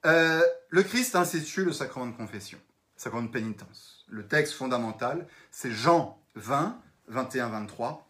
[0.06, 2.58] Euh, le Christ institue le sacrement de confession,
[2.95, 4.06] sacrement de pénitence.
[4.10, 8.07] Le texte fondamental, c'est Jean 20, 21, 23.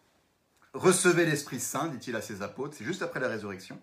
[0.74, 3.78] Recevez l'Esprit Saint, dit-il à ses apôtres, c'est juste après la résurrection.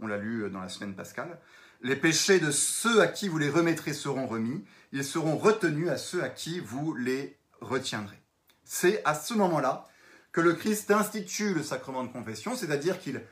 [0.00, 1.38] On l'a lu euh, dans la semaine pascale.
[1.82, 5.96] Les péchés de ceux à qui vous les remettrez seront remis, ils seront retenus à
[5.96, 8.18] ceux à qui vous les retiendrez.
[8.64, 9.86] C'est à ce moment-là
[10.32, 13.22] que le Christ institue le sacrement de confession, c'est-à-dire qu'il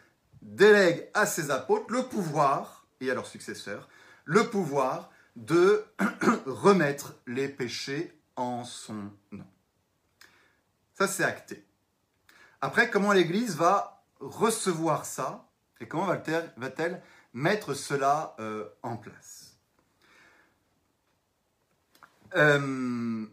[0.43, 3.89] délègue à ses apôtres le pouvoir, et à leurs successeurs,
[4.25, 5.85] le pouvoir de
[6.47, 9.47] remettre les péchés en son nom.
[10.99, 11.65] Ça, c'est acté.
[12.61, 19.57] Après, comment l'Église va recevoir ça et comment va-t-elle mettre cela euh, en place?
[22.35, 23.27] Euh,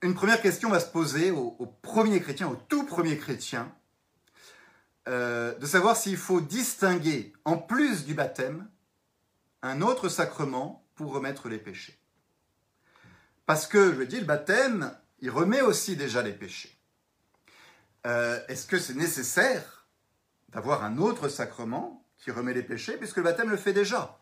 [0.00, 3.74] Une première question va se poser au, au premier chrétien, au tout premier chrétien,
[5.08, 8.70] euh, de savoir s'il faut distinguer, en plus du baptême,
[9.62, 11.97] un autre sacrement pour remettre les péchés.
[13.48, 16.78] Parce que, je veux dire, le baptême, il remet aussi déjà les péchés.
[18.06, 19.88] Euh, est-ce que c'est nécessaire
[20.50, 24.20] d'avoir un autre sacrement qui remet les péchés, puisque le baptême le fait déjà?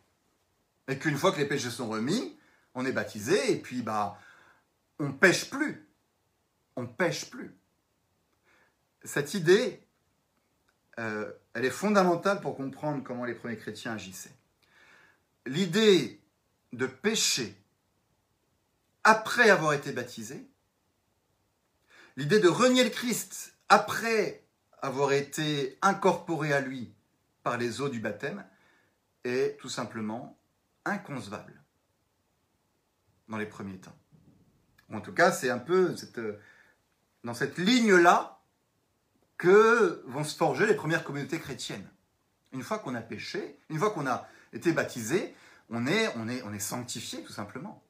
[0.87, 2.39] Et qu'une fois que les péchés sont remis,
[2.75, 4.17] on est baptisé, et puis, bah,
[5.01, 5.89] on pêche plus.
[6.77, 7.53] On pêche plus.
[9.03, 9.83] Cette idée,
[11.01, 14.37] euh, elle est fondamentale pour comprendre comment les premiers chrétiens agissaient.
[15.47, 16.21] L'idée
[16.73, 17.57] de pécher
[19.07, 20.45] après avoir été baptisé,
[22.16, 24.42] l'idée de renier le Christ après
[24.83, 26.92] avoir été incorporé à lui
[27.45, 28.45] par les eaux du baptême,
[29.23, 30.37] est tout simplement
[30.85, 31.55] inconcevable
[33.29, 33.97] dans les premiers temps.
[34.92, 35.95] En tout cas, c'est un peu
[37.23, 38.40] dans cette ligne-là
[39.38, 41.88] que vont se forger les premières communautés chrétiennes.
[42.53, 45.33] Une fois qu'on a péché, une fois qu'on a été baptisé,
[45.71, 47.85] on est sanctifié tout simplement.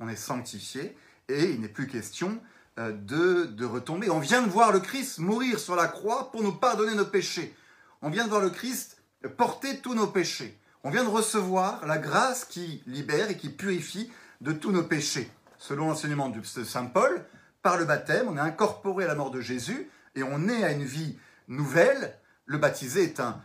[0.00, 0.96] On est sanctifié
[1.28, 2.40] et il n'est plus question
[2.78, 4.10] euh, de, de retomber.
[4.10, 7.54] On vient de voir le Christ mourir sur la croix pour nous pardonner nos péchés.
[8.02, 9.02] On vient de voir le Christ
[9.36, 10.58] porter tous nos péchés.
[10.84, 15.30] On vient de recevoir la grâce qui libère et qui purifie de tous nos péchés.
[15.58, 17.24] Selon l'enseignement de Saint Paul,
[17.62, 20.70] par le baptême, on est incorporé à la mort de Jésus et on est à
[20.70, 23.42] une vie nouvelle, le baptisé est un,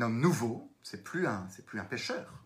[0.00, 2.42] homme nouveau, c'est plus un, c'est plus un pécheur.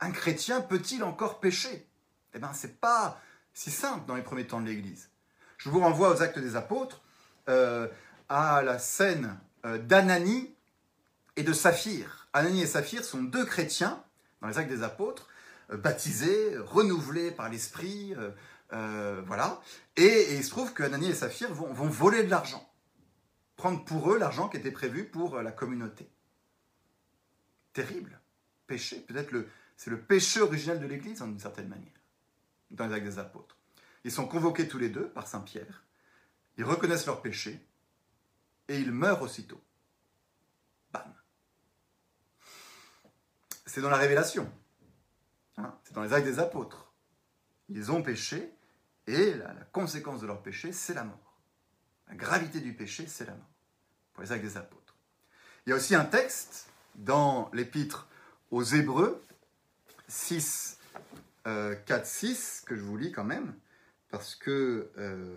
[0.00, 1.88] Un chrétien peut-il encore pécher?
[2.34, 3.20] Eh bien, c'est pas
[3.54, 5.10] si simple dans les premiers temps de l'Église.
[5.58, 7.02] Je vous renvoie aux Actes des Apôtres,
[7.48, 7.88] euh,
[8.28, 10.54] à la scène euh, d'Ananie
[11.36, 12.28] et de Saphir.
[12.32, 14.02] Ananie et Saphir sont deux chrétiens
[14.40, 15.28] dans les Actes des Apôtres,
[15.70, 18.14] euh, baptisés, renouvelés par l'Esprit,
[19.26, 19.60] voilà.
[19.96, 22.66] Et, il se trouve qu'Ananie et Saphir vont voler de l'argent
[23.62, 26.10] prendre pour eux l'argent qui était prévu pour euh, la communauté.
[27.72, 28.20] Terrible.
[28.66, 29.04] Péché.
[29.06, 31.92] Peut-être le, c'est le péché originel de l'Église, d'une certaine manière,
[32.72, 33.56] dans les actes des apôtres.
[34.04, 35.84] Ils sont convoqués tous les deux par Saint Pierre.
[36.56, 37.64] Ils reconnaissent leur péché
[38.68, 39.62] et ils meurent aussitôt.
[40.92, 41.14] Bam.
[43.66, 44.50] C'est dans la révélation.
[45.56, 46.92] Hein, c'est dans les actes des apôtres.
[47.68, 48.52] Ils ont péché
[49.06, 51.40] et la conséquence de leur péché, c'est la mort.
[52.08, 53.50] La gravité du péché, c'est la mort
[54.12, 54.96] pour les actes des apôtres.
[55.66, 58.08] Il y a aussi un texte dans l'épître
[58.50, 59.22] aux Hébreux,
[60.08, 60.78] 6,
[61.44, 63.54] 4, 6, que je vous lis quand même,
[64.10, 65.36] parce que, euh,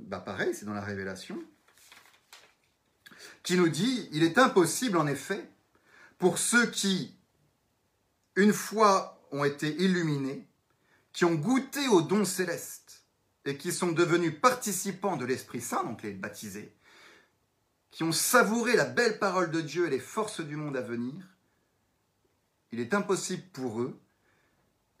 [0.00, 1.40] bah pareil, c'est dans la Révélation,
[3.42, 5.48] qui nous dit, il est impossible en effet
[6.18, 7.14] pour ceux qui,
[8.36, 10.48] une fois ont été illuminés,
[11.12, 13.04] qui ont goûté aux dons célestes
[13.44, 16.74] et qui sont devenus participants de l'Esprit Saint, donc les baptisés,
[17.90, 21.14] qui ont savouré la belle parole de Dieu et les forces du monde à venir,
[22.72, 24.00] il est impossible pour eux,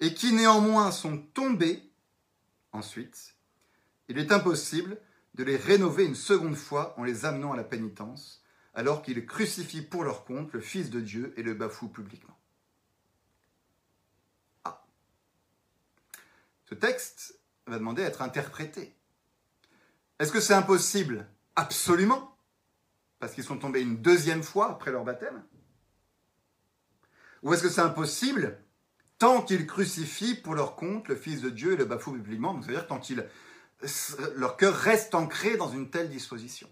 [0.00, 1.82] et qui néanmoins sont tombés
[2.72, 3.36] ensuite,
[4.08, 4.98] il est impossible
[5.34, 8.42] de les rénover une seconde fois en les amenant à la pénitence,
[8.74, 12.38] alors qu'ils crucifient pour leur compte le Fils de Dieu et le bafouent publiquement.
[14.64, 14.84] Ah.
[16.64, 18.94] Ce texte va demander à être interprété.
[20.18, 21.28] Est-ce que c'est impossible?
[21.56, 22.36] Absolument.
[23.18, 25.44] Parce qu'ils sont tombés une deuxième fois après leur baptême?
[27.42, 28.63] Ou est-ce que c'est impossible
[29.18, 32.86] tant qu'ils crucifient pour leur compte le Fils de Dieu et le bafouent publiquement C'est-à-dire
[32.86, 33.00] tant
[34.36, 36.68] leur cœur reste ancré dans une telle disposition.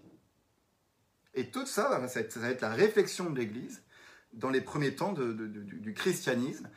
[1.35, 3.81] Et tout ça, ça va être la réflexion de l'Église
[4.33, 6.69] dans les premiers temps du christianisme,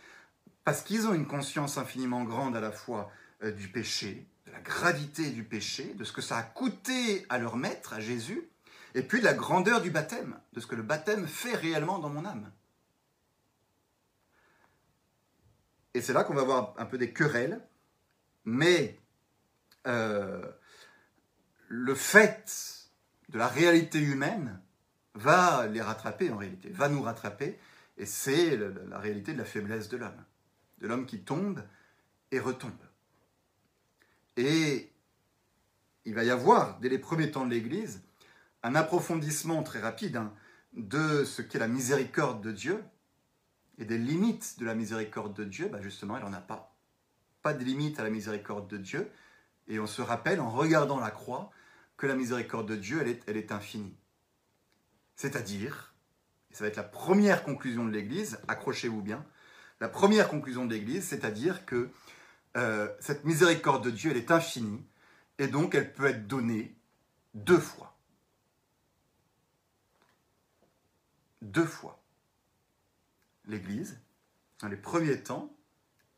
[0.65, 3.11] parce qu'ils ont une conscience infiniment grande à la fois
[3.43, 7.39] euh, du péché, de la gravité du péché, de ce que ça a coûté à
[7.39, 8.49] leur maître, à Jésus,
[8.95, 12.09] et puis de la grandeur du baptême, de ce que le baptême fait réellement dans
[12.09, 12.51] mon âme.
[15.97, 17.59] Et c'est là qu'on va avoir un peu des querelles,
[18.45, 19.01] mais
[19.87, 20.47] euh,
[21.69, 22.91] le fait
[23.31, 24.61] de la réalité humaine
[25.15, 27.59] va les rattraper en réalité, va nous rattraper,
[27.97, 30.23] et c'est la réalité de la faiblesse de l'homme,
[30.81, 31.63] de l'homme qui tombe
[32.31, 32.73] et retombe.
[34.37, 34.93] Et
[36.05, 38.03] il va y avoir, dès les premiers temps de l'Église,
[38.63, 40.35] un approfondissement très rapide hein,
[40.75, 42.85] de ce qu'est la miséricorde de Dieu
[43.79, 45.69] et des limites de la miséricorde de Dieu.
[45.69, 46.77] Bah, justement, il n'en a pas.
[47.43, 49.11] Pas de limite à la miséricorde de Dieu.
[49.69, 51.51] Et on se rappelle en regardant la croix
[51.97, 53.97] que la miséricorde de Dieu, elle est, elle est infinie.
[55.17, 55.95] C'est-à-dire,
[56.51, 59.25] et ça va être la première conclusion de l'Église, accrochez-vous bien,
[59.81, 61.91] la première conclusion de l'Église, c'est-à-dire que
[62.57, 64.85] euh, cette miséricorde de Dieu, elle est infinie,
[65.39, 66.75] et donc elle peut être donnée
[67.35, 67.97] deux fois.
[71.43, 72.03] Deux fois.
[73.47, 74.01] L'Église,
[74.61, 75.55] dans les premiers temps,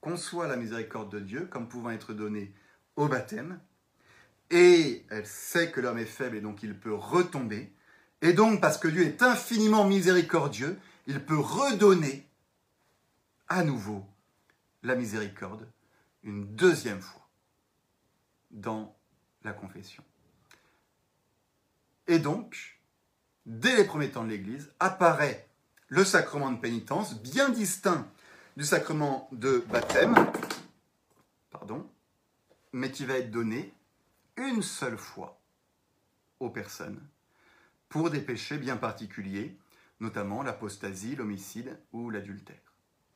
[0.00, 2.54] conçoit la miséricorde de Dieu comme pouvant être donnée
[2.96, 3.60] au baptême,
[4.50, 7.72] et elle sait que l'homme est faible et donc il peut retomber,
[8.22, 12.26] et donc parce que Dieu est infiniment miséricordieux, il peut redonner
[13.48, 14.06] à nouveau
[14.82, 15.68] la miséricorde
[16.22, 17.28] une deuxième fois
[18.50, 18.96] dans
[19.42, 20.02] la confession.
[22.06, 22.80] Et donc,
[23.46, 25.47] dès les premiers temps de l'Église, apparaît
[25.88, 28.06] le sacrement de pénitence, bien distinct
[28.56, 30.14] du sacrement de baptême,
[31.50, 31.88] pardon,
[32.72, 33.72] mais qui va être donné
[34.36, 35.40] une seule fois
[36.40, 37.00] aux personnes
[37.88, 39.56] pour des péchés bien particuliers,
[40.00, 42.56] notamment l'apostasie, l'homicide ou l'adultère.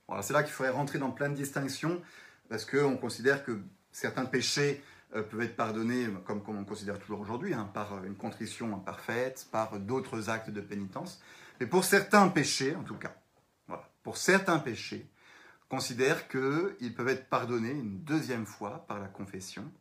[0.08, 2.00] Voilà, c'est là qu'il faudrait rentrer dans plein de distinctions,
[2.48, 3.60] parce qu'on considère que
[3.92, 4.82] certains péchés
[5.14, 9.78] euh, peuvent être pardonnés, comme, on considère toujours aujourd'hui, hein, par une contrition imparfaite, par
[9.78, 11.20] d'autres actes de pénitence.
[11.62, 13.14] Mais pour certains péchés, en tout cas,
[14.02, 15.08] pour certains péchés,
[15.68, 19.72] considère qu'ils peuvent être pardonnés une deuxième fois par la confession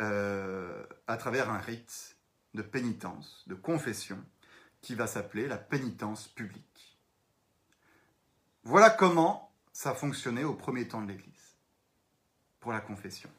[0.00, 2.16] euh, à travers un rite
[2.54, 4.18] de pénitence, de confession,
[4.80, 6.98] qui va s'appeler la pénitence publique.
[8.64, 11.56] Voilà comment ça fonctionnait au premier temps de l'Église,
[12.58, 13.30] pour la confession.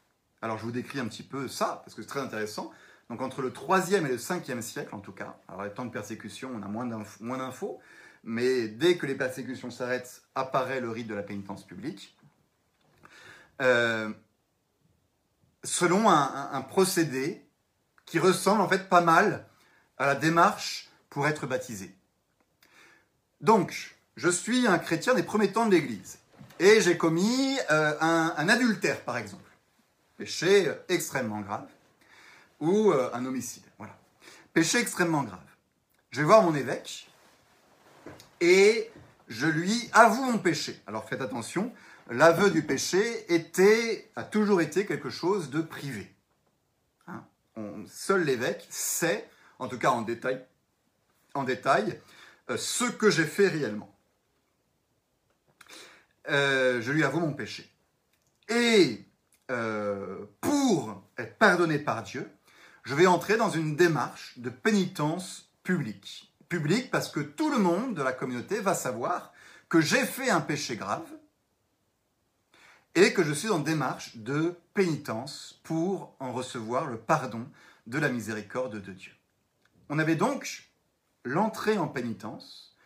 [0.42, 2.72] Alors je vous décris un petit peu ça, parce que c'est très intéressant.
[3.10, 5.92] Donc entre le 3e et le 5e siècle, en tout cas, alors les temps de
[5.92, 6.86] persécution, on a moins
[7.38, 7.80] d'infos,
[8.24, 12.18] mais dès que les persécutions s'arrêtent, apparaît le rite de la pénitence publique,
[13.62, 14.12] euh,
[15.64, 17.46] selon un, procédé
[18.06, 19.46] qui ressemble en fait pas mal
[19.98, 21.96] à la démarche pour être baptisé.
[23.42, 26.20] Donc, je suis un chrétien des premiers temps de l'Église,
[26.60, 29.50] et j'ai commis euh, un, adultère, par exemple,
[30.18, 31.68] péché extrêmement grave,
[32.60, 33.98] ou euh, un homicide, voilà.
[34.54, 35.40] Péché extrêmement grave.
[36.12, 37.10] Je vais voir mon évêque,
[38.40, 38.92] et
[39.28, 40.82] je lui avoue mon péché.
[40.86, 41.74] Alors faites attention,
[42.10, 46.14] l'aveu du péché était, a toujours été quelque chose de privé.
[47.08, 47.24] Hein?
[47.88, 49.28] seul l'évêque sait,
[49.60, 50.40] en tout cas en détail,
[52.50, 53.90] euh, ce que j'ai fait réellement.
[56.30, 57.70] Euh, je lui avoue mon péché.
[58.50, 59.04] Et
[60.42, 62.28] pour être pardonné par Dieu,
[62.84, 67.96] je vais entrer dans une démarche de pénitence publique public parce que tout le monde
[67.96, 69.34] de la communauté va savoir
[69.70, 71.08] que j'ai fait un péché grave
[72.94, 77.48] et que je suis en démarche de pénitence pour en recevoir le pardon
[77.88, 79.14] de la miséricorde de Dieu.
[79.90, 80.70] On avait donc
[81.24, 82.78] l'entrée en pénitence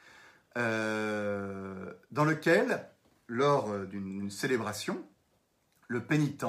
[0.57, 2.87] euh, dans lequel,
[3.27, 5.03] lors d'une célébration,
[5.89, 6.45] le pénitent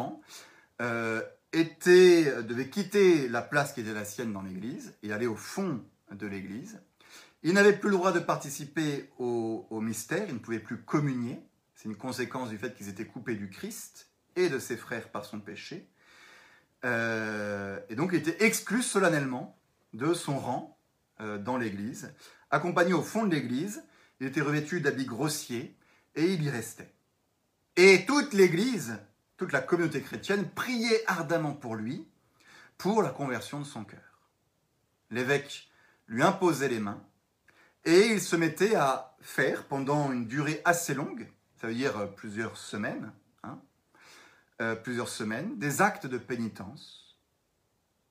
[0.81, 1.21] euh,
[1.59, 5.83] était, devait quitter la place qui était la sienne dans l'église et aller au fond
[6.11, 6.79] de l'église
[7.43, 11.41] il n'avait plus le droit de participer au, mystère, il ne pouvait plus communier.
[11.75, 15.25] C'est une conséquence du fait qu'ils étaient coupés du Christ et de ses frères par
[15.25, 15.89] son péché.
[16.85, 19.57] Euh, et donc, il était exclu solennellement
[19.93, 20.79] de son rang
[21.21, 22.13] euh, dans l'Église.
[22.51, 23.85] Accompagné au fond de l'Église,
[24.21, 25.77] il était revêtu d'habits grossiers
[26.17, 26.93] et il y restait.
[27.77, 28.99] Et toute l'Église,
[29.39, 32.07] toute la communauté chrétienne priait ardemment pour lui,
[32.77, 34.29] pour la conversion de son cœur.
[35.11, 35.71] L'évêque
[36.09, 37.03] lui imposait les mains
[37.85, 41.29] et il se mettait à faire pendant une durée assez longue,
[41.61, 43.13] ça veut dire euh, plusieurs semaines,
[43.45, 43.59] hein,
[44.61, 47.17] euh, plusieurs semaines, des actes de pénitence,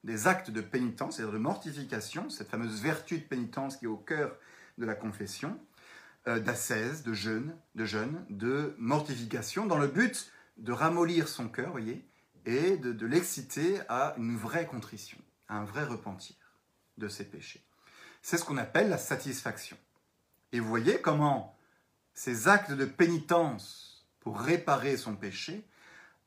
[0.03, 3.97] des actes de pénitence, c'est-à-dire de mortification, cette fameuse vertu de pénitence qui est au
[3.97, 4.35] cœur
[4.77, 5.59] de la confession,
[6.27, 11.71] euh, d'ascèse, de jeûne, de jeûne, de mortification, dans le but de ramollir son cœur,
[11.71, 12.07] voyez,
[12.45, 15.17] et de, l'exciter à une vraie contrition,
[15.49, 16.35] à un vrai repentir
[16.97, 17.63] de ses péchés.
[18.21, 19.77] C'est ce qu'on appelle la satisfaction.
[20.51, 21.57] Et vous voyez comment
[22.13, 25.67] ces actes de pénitence pour réparer son péché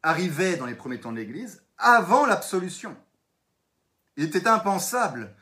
[0.02, 2.96] arrivaient dans les premiers temps de l'Église avant l'absolution.
[4.16, 5.34] Il était impensable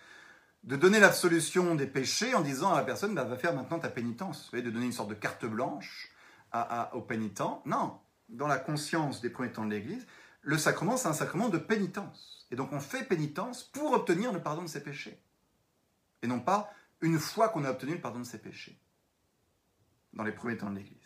[0.62, 3.88] de donner l'absolution des péchés en disant à la personne bah, va faire maintenant ta
[3.88, 4.44] pénitence.
[4.44, 6.10] Vous voyez, de donner une sorte de carte blanche
[6.52, 7.62] à, aux pénitents.
[7.66, 7.98] Non,
[8.28, 10.06] dans la conscience des premiers temps de l'Église,
[10.42, 12.46] le sacrement, c'est un sacrement de pénitence.
[12.50, 15.20] Et donc on fait pénitence pour obtenir le pardon de ses péchés.
[16.22, 18.80] Et non pas une fois qu'on a obtenu le pardon de ses péchés.
[20.12, 20.96] Dans les premiers temps de l'Église.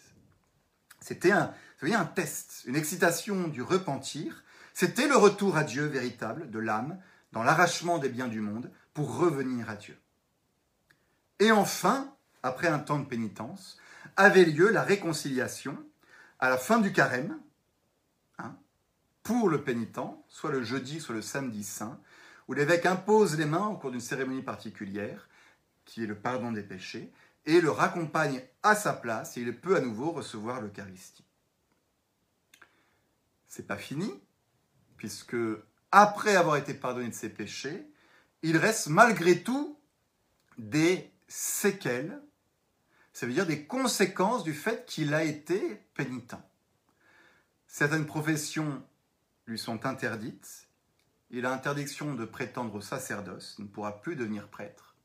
[1.00, 1.52] C'était un,
[1.82, 4.44] un test, une excitation du repentir.
[4.72, 6.98] C'était le retour à Dieu véritable de l'âme
[7.32, 9.98] dans l'arrachement des biens du monde pour revenir à Dieu.
[11.40, 13.78] Et enfin, après un temps de pénitence,
[14.16, 15.76] avait lieu la réconciliation
[16.42, 17.40] à la fin du carême,
[18.38, 18.56] hein,
[19.22, 22.00] pour le pénitent, soit le jeudi, soit le samedi saint,
[22.48, 25.28] où l'évêque impose les mains au cours d'une cérémonie particulière,
[25.84, 27.12] qui est le pardon des péchés,
[27.46, 31.24] et le raccompagne à sa place, et il peut à nouveau recevoir l'Eucharistie.
[33.46, 34.12] C'est pas fini,
[34.96, 35.36] puisque
[35.92, 37.86] après avoir été pardonné de ses péchés,
[38.42, 39.78] il reste malgré tout
[40.58, 42.20] des séquelles
[43.12, 46.36] ça veut dire des conséquences du fait qu'il a été pénitent.
[47.66, 48.82] Certaines professions
[49.46, 50.68] lui sont interdites.
[51.30, 54.96] Il a interdiction de prétendre au sacerdoce, il ne pourra plus devenir prêtre,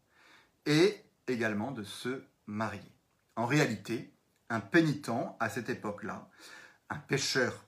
[0.66, 2.92] et également de se marier.
[3.38, 4.12] En réalité,
[4.50, 6.30] un pénitent à cette époque-là,
[6.90, 7.66] un pécheur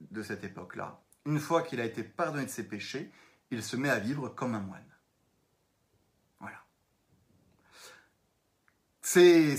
[0.00, 3.10] de cette époque-là, une fois qu'il a été pardonné de ses péchés,
[3.50, 4.93] il se met à vivre comme un moine.
[9.06, 9.58] C'est,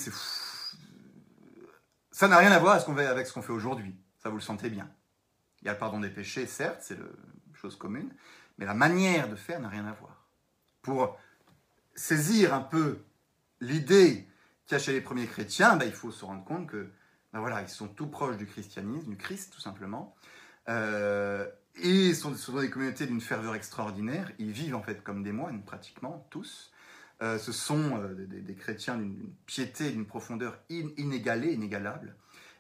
[2.10, 3.96] ça n'a rien à voir avec ce qu'on fait aujourd'hui.
[4.18, 4.90] Ça, vous le sentez bien.
[5.62, 7.06] Il y a le pardon des péchés, certes, c'est la
[7.54, 8.12] chose commune,
[8.58, 10.26] mais la manière de faire n'a rien à voir.
[10.82, 11.16] Pour
[11.94, 12.98] saisir un peu
[13.62, 14.28] l'idée
[14.66, 16.90] qu'il y a chez les premiers chrétiens, ben, il faut se rendre compte que
[17.32, 20.16] ben voilà, ils sont tout proches du christianisme, du Christ tout simplement.
[20.70, 24.32] Euh, et ils sont, sont dans des communautés d'une ferveur extraordinaire.
[24.40, 26.72] Ils vivent en fait comme des moines, pratiquement tous.
[27.22, 32.16] Euh, ce sont euh, des, chrétiens d'une piété, d'une profondeur inégalée, inégalable.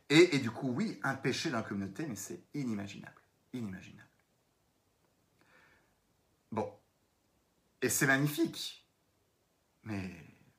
[0.09, 3.19] Et, du coup, oui, un péché dans la communauté, mais c'est inimaginable.
[3.53, 4.07] Inimaginable.
[6.51, 6.71] Bon.
[7.81, 8.87] Et c'est magnifique.
[9.83, 10.11] Mais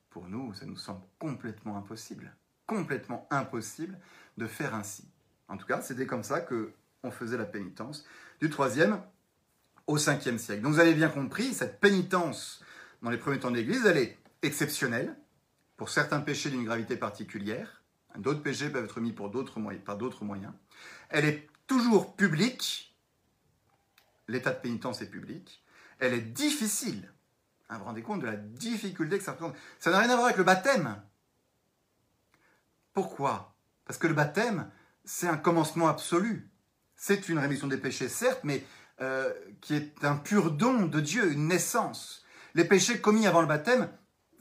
[0.09, 2.35] pour nous, ça nous semble complètement impossible.
[2.65, 3.97] Complètement impossible
[4.37, 5.09] de faire ainsi.
[5.47, 6.73] En tout cas, c'était comme ça que
[7.03, 8.05] on faisait la pénitence
[8.41, 9.01] du troisième
[9.87, 10.61] au cinquième siècle.
[10.61, 12.61] Donc vous avez bien compris, cette pénitence
[13.01, 15.15] dans les premiers temps de l'Église, elle est exceptionnelle
[15.75, 17.83] pour certains péchés d'une gravité particulière.
[18.17, 20.53] D'autres péchés peuvent être mis pour moyens, par d'autres moyens.
[21.09, 22.95] Elle est toujours publique.
[24.27, 25.63] L'état de pénitence est public.
[25.99, 27.11] Elle est difficile.
[27.69, 30.15] Hein, vous vous rendez compte de la difficulté que ça représente Ça n'a rien à
[30.15, 31.01] voir avec le baptême.
[32.93, 33.55] Pourquoi?
[33.85, 34.71] Parce que le baptême,
[35.05, 36.49] c'est un commencement absolu.
[36.95, 38.65] C'est une rémission des péchés, certes, mais
[39.01, 39.31] euh,
[39.61, 42.25] qui est un pur don de Dieu, une naissance.
[42.57, 43.87] Les péchés commis avant le baptême,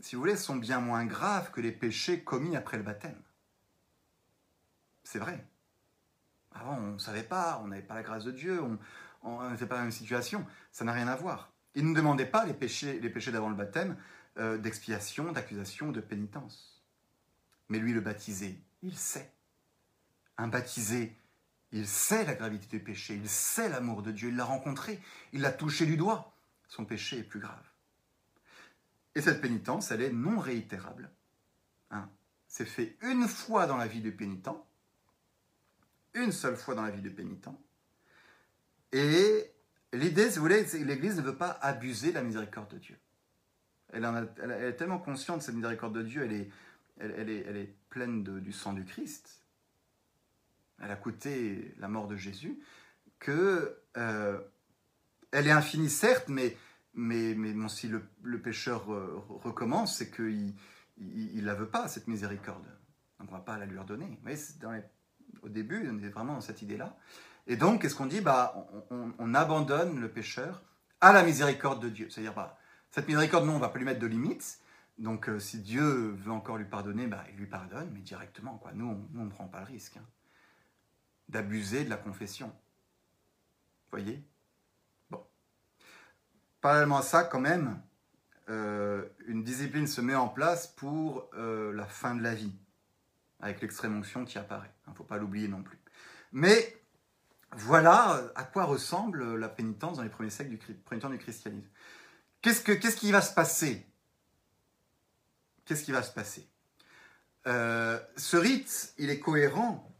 [0.00, 3.20] si vous voulez, sont bien moins graves que les péchés commis après le baptême.
[5.04, 5.46] C'est vrai.
[6.50, 8.58] Avant, on ne savait pas, on n'avait pas la grâce de Dieu,
[9.22, 10.46] on n'était pas dans la même situation.
[10.72, 11.52] Ça n'a rien à voir.
[11.74, 13.98] Il ne demandait pas les péchés, les péchés d'avant le baptême
[14.38, 16.82] euh, d'expiation, d'accusation, de pénitence.
[17.68, 19.30] Mais lui, le baptisé, il sait.
[20.38, 21.14] Un baptisé,
[21.70, 25.02] il sait la gravité du péché, il sait l'amour de Dieu, il l'a rencontré,
[25.34, 26.32] il l'a touché du doigt.
[26.66, 27.75] Son péché est plus grave.
[29.16, 31.10] Et cette pénitence, elle est non réitérable.
[31.90, 32.06] Hein.
[32.46, 34.50] C'est fait une fois dans la vie du pénitent,
[36.12, 37.48] une seule fois dans la vie du pénitent.
[38.92, 39.50] Et
[39.94, 42.78] l'idée, si vous voulez, c'est que l'Église ne veut pas abuser de la miséricorde de
[42.78, 42.98] Dieu.
[43.94, 46.50] Elle, est tellement consciente de cette miséricorde de Dieu,
[46.98, 49.40] elle est, pleine du sang du Christ.
[50.82, 52.58] Elle a coûté la mort de Jésus,
[53.18, 54.38] que euh,
[55.30, 56.54] elle est infinie, certes, mais,
[56.96, 60.54] mais, mais si le, le pécheur euh, recommence, c'est qu'il
[60.96, 62.64] il, la veut pas, cette miséricorde.
[63.20, 64.06] Donc on va pas la lui redonner.
[64.06, 64.30] Vous
[64.62, 64.82] voyez,
[65.42, 66.96] au début, on est vraiment dans cette idée-là.
[67.46, 68.20] Et donc, qu'est-ce qu'on dit?
[68.20, 70.62] Bah, on, abandonne le pécheur
[71.00, 72.08] à la miséricorde de Dieu.
[72.10, 72.58] C'est-à-dire, bah,
[72.90, 74.60] cette miséricorde, non, on va pas lui mettre de limites.
[74.98, 78.56] Donc, euh, si Dieu veut encore lui pardonner, bah, il lui pardonne, mais directement.
[78.56, 78.72] Quoi.
[78.72, 80.06] Nous, on ne prend pas le risque hein,
[81.28, 82.48] d'abuser de la confession.
[82.48, 84.24] Vous voyez?
[86.60, 87.80] Parallèlement à ça, quand même,
[88.48, 92.54] euh, une discipline se met en place pour euh, la fin de la vie,
[93.40, 94.72] avec l'extrême onction qui apparaît.
[94.86, 95.78] Il ne faut pas l'oublier non plus.
[96.32, 96.76] Mais
[97.52, 101.68] voilà à quoi ressemble la pénitence dans les premiers siècles du, du christianisme.
[102.42, 103.86] Qu'est-ce, que, qu'est-ce qui va se passer?
[105.64, 106.48] Qu'est-ce qui va se passer?
[107.46, 109.92] Euh, Ce rite, il est cohérent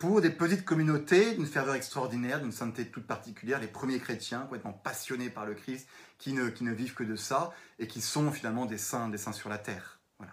[0.00, 4.72] pour des petites communautés d'une ferveur extraordinaire, d'une sainteté toute particulière, les premiers chrétiens complètement
[4.72, 5.86] passionnés par le Christ,
[6.16, 9.50] qui ne, vivent que de ça, et qui sont finalement des saints, des saints sur
[9.50, 10.00] la terre.
[10.16, 10.32] Voilà.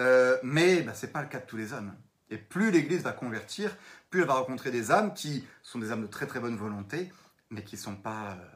[0.00, 1.94] Euh, mais bah, ce n'est pas le cas de tous les hommes.
[2.30, 3.76] Et plus l'Église va convertir,
[4.10, 7.12] plus elle va rencontrer des âmes qui sont des âmes de très très bonne volonté,
[7.50, 8.48] mais qui ne sont pas, euh,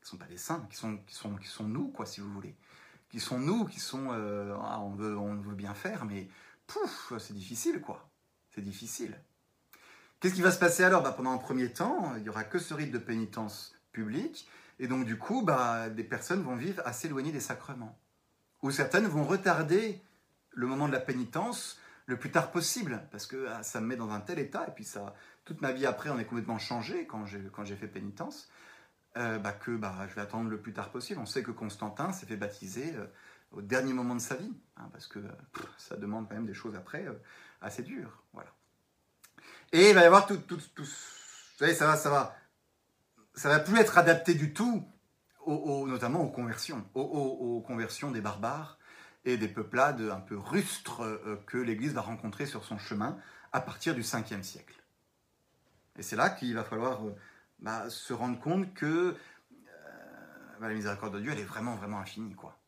[0.00, 2.56] sont pas des saints, qui sont, qui, sont, qui sont nous, quoi, si vous voulez.
[3.10, 6.30] Qui sont nous, qui sont, euh, ah, on, veut, on veut bien faire, mais
[6.66, 8.08] pouf, c'est difficile, quoi.
[8.54, 9.18] C'est difficile.
[10.20, 11.02] Qu'est-ce qui va se passer alors?
[11.02, 14.48] Bah, Pendant un premier temps, il n'y aura que ce rite de pénitence publique,
[14.78, 17.98] et donc du coup, bah, des personnes vont vivre assez éloignées des sacrements.
[18.62, 20.00] Ou certaines vont retarder
[20.50, 23.96] le moment de la pénitence le plus tard possible, parce que ah, ça me met
[23.96, 27.06] dans un tel état, et puis ça, toute ma vie après, on est complètement changé
[27.06, 28.48] quand j'ai, quand j'ai fait pénitence,
[29.16, 31.20] euh, bah, que bah, je vais attendre le plus tard possible.
[31.20, 33.06] On sait que Constantin s'est fait baptiser euh,
[33.52, 35.18] au dernier moment de sa vie, hein, parce que
[35.76, 37.14] ça demande quand même des choses après euh,
[37.64, 38.22] assez dur.
[38.32, 38.50] Voilà.
[39.72, 42.36] Et il va y avoir tout, tout, tout, vous savez, ça va, ça va,
[43.34, 44.86] ça va plus être adapté du tout,
[45.46, 48.78] notamment aux conversions, aux, conversions des barbares
[49.24, 53.18] et des peuplades un peu rustres euh, que l'Église va rencontrer sur son chemin
[53.52, 54.74] à partir du 5e siècle.
[55.96, 57.16] Et c'est là qu'il va falloir euh,
[57.58, 59.16] bah, se rendre compte que euh,
[60.60, 62.58] bah, la miséricorde de Dieu, elle est vraiment, vraiment infinie, quoi.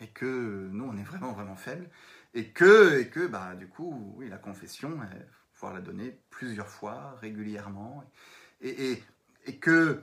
[0.00, 1.88] Et que nous, on est vraiment, vraiment faibles
[2.36, 6.20] et que, et que bah, du coup, oui, la confession, il faut pouvoir la donner
[6.28, 8.04] plusieurs fois, régulièrement.
[8.60, 9.02] Et,
[9.46, 10.02] et, que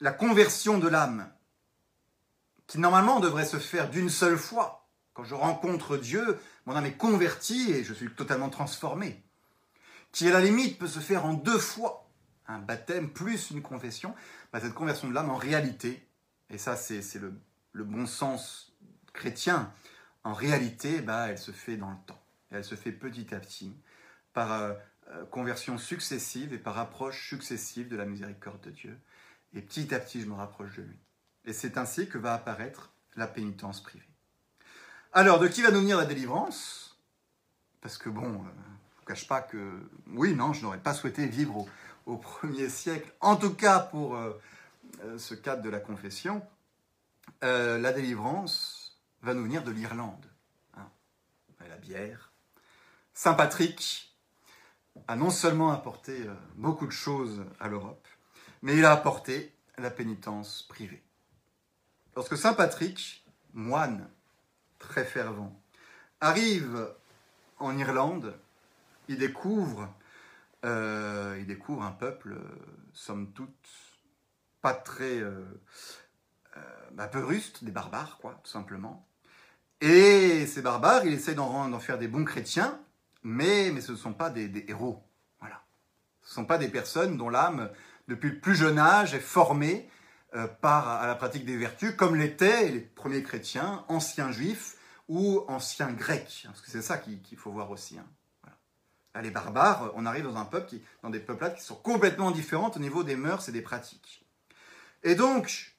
[0.00, 1.28] la conversion de l'âme,
[2.68, 6.96] qui normalement devrait se faire d'une seule fois, quand je rencontre Dieu, mon âme est
[6.96, 9.20] convertie et je suis totalement transformé,
[10.12, 12.08] qui à la limite peut se faire en deux fois,
[12.46, 14.14] un baptême plus une confession,
[14.52, 16.06] bah, cette conversion de l'âme en réalité,
[16.48, 17.34] et ça c'est le,
[17.72, 18.72] le bon sens
[19.12, 19.72] chrétien,
[20.24, 22.22] en réalité, bah, elle se fait dans le temps.
[22.50, 23.74] elle se fait petit à petit,
[24.32, 24.74] par euh,
[25.08, 28.98] euh, conversion successive et par approche successive de la miséricorde de Dieu.
[29.54, 30.98] Et petit à petit, je me rapproche de lui.
[31.44, 34.06] Et c'est ainsi que va apparaître la pénitence privée.
[35.12, 36.96] Alors, de qui va nous venir la délivrance?
[37.80, 38.48] Parce que bon, euh,
[38.96, 41.66] je ne cache pas que, oui, non, je n'aurais pas souhaité vivre
[42.06, 44.18] au, premier siècle, en tout cas pour
[45.16, 46.42] ce cadre de la confession.
[47.42, 48.81] la délivrance,
[49.22, 50.26] va nous venir de l'Irlande.
[50.76, 50.90] Hein.
[51.68, 52.32] La bière.
[53.14, 54.12] Saint Patrick
[55.08, 58.06] a non seulement apporté euh, beaucoup de choses à l'Europe,
[58.62, 61.02] mais il a apporté la pénitence privée.
[62.16, 64.08] Lorsque Saint Patrick, moine
[64.78, 65.58] très fervent,
[66.20, 66.94] arrive
[67.58, 68.36] en Irlande,
[69.08, 69.92] il découvre,
[70.64, 72.42] euh, un peuple, euh,
[72.92, 73.68] somme toute,
[74.60, 75.20] pas très,
[76.96, 79.04] un peu ruste, des barbares, quoi, tout simplement.
[79.82, 82.78] Et ces barbares, ils essayent d'en faire des bons chrétiens,
[83.24, 85.02] mais, mais ce ne sont pas des, héros.
[85.40, 85.64] Voilà.
[86.22, 87.68] Ce ne sont pas des personnes dont l'âme,
[88.06, 89.90] depuis le plus jeune âge, est formée
[90.34, 94.76] euh, par à la pratique des vertus, comme l'étaient les premiers chrétiens, anciens juifs
[95.08, 96.44] ou anciens grecs.
[96.46, 97.98] Parce que c'est ça qu'il faut voir aussi.
[97.98, 99.20] Hein.
[99.20, 102.76] Les barbares, on arrive dans un peuple qui, dans des peuplades qui sont complètement différentes
[102.76, 104.24] au niveau des mœurs et des pratiques.
[105.02, 105.76] Et donc,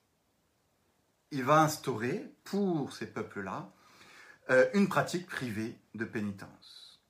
[1.32, 3.72] il va instaurer pour ces peuples-là
[4.50, 7.02] euh, une pratique privée de pénitence,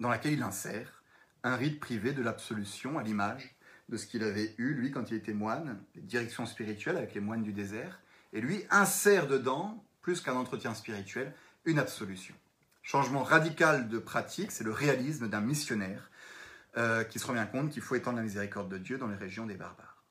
[0.00, 1.02] dans laquelle il insère
[1.42, 3.56] un rite privé de l'absolution à l'image
[3.88, 7.20] de ce qu'il avait eu, lui, quand il était moine, les directions spirituelles avec les
[7.20, 8.00] moines du désert,
[8.32, 11.34] et lui insère dedans, plus qu'un entretien spirituel,
[11.64, 12.34] une absolution.
[12.82, 16.10] Changement radical de pratique, c'est le réalisme d'un missionnaire
[16.76, 19.16] euh, qui se rend bien compte qu'il faut étendre la miséricorde de Dieu dans les
[19.16, 20.04] régions des barbares.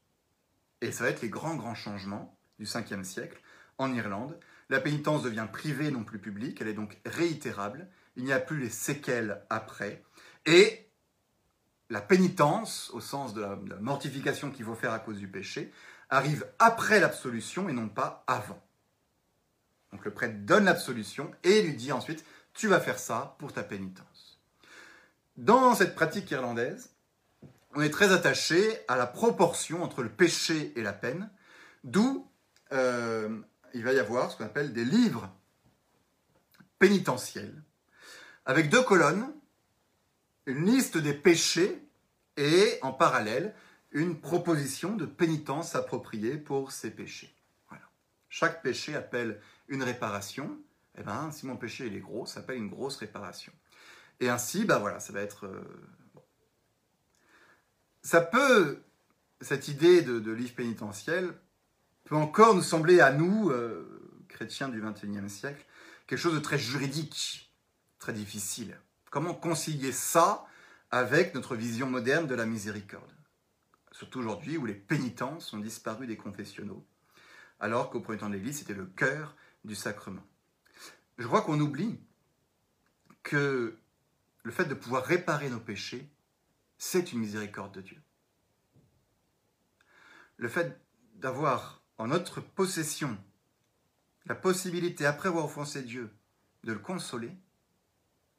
[0.82, 3.40] Et ça va être les grands, grands changements du 5e siècle
[3.78, 4.38] en Irlande,
[4.70, 8.60] la pénitence devient privée, non plus publique, elle est donc réitérable, il n'y a plus
[8.60, 10.04] les séquelles après,
[10.46, 10.88] et
[11.90, 15.72] la pénitence, au sens de la, mortification qu'il faut faire à cause du péché,
[16.10, 18.62] arrive après l'absolution et non pas avant.
[19.92, 23.64] Donc le prêtre donne l'absolution et lui dit ensuite, tu vas faire ça pour ta
[23.64, 24.40] pénitence.
[25.38, 26.90] Dans cette pratique irlandaise,
[27.76, 31.30] on est très attaché à la proportion entre le péché et la peine,
[31.84, 32.30] d'où
[32.74, 33.40] euh,
[33.78, 35.32] il va y avoir ce qu'on appelle des livres
[36.80, 37.64] pénitentiels,
[38.46, 39.32] avec deux colonnes,
[40.48, 41.80] une liste des péchés
[42.38, 43.54] et en parallèle
[43.92, 47.34] une proposition de pénitence appropriée pour ces péchés.
[48.30, 50.60] Chaque péché appelle une réparation.
[50.98, 53.54] Eh ben, si mon péché est gros, ça appelle une grosse réparation.
[54.20, 55.46] Et ainsi, ben voilà, ça va être.
[55.46, 55.64] euh.
[58.02, 58.84] Ça peut,
[59.42, 61.34] cette idée de livre pénitentiel,
[62.08, 65.66] peut encore nous sembler à nous, euh, chrétiens du XXIe siècle,
[66.08, 67.54] quelque chose de très juridique,
[68.00, 68.80] très difficile.
[69.12, 70.46] Comment concilier ça
[70.90, 73.12] avec notre vision moderne de la miséricorde?
[73.92, 76.86] Surtout aujourd'hui où les pénitences ont disparu des confessionnaux,
[77.60, 79.36] alors qu'au premier temps de l'Église, c'était le cœur
[79.66, 80.24] du sacrement.
[81.18, 82.00] Je crois qu'on oublie
[83.24, 83.78] que
[84.44, 86.10] le fait de pouvoir réparer nos péchés,
[86.78, 88.02] c'est une miséricorde de Dieu.
[90.38, 90.80] Le fait
[91.16, 93.18] d'avoir en notre possession
[94.28, 96.12] la possibilité, après avoir offensé Dieu,
[96.64, 97.32] de le consoler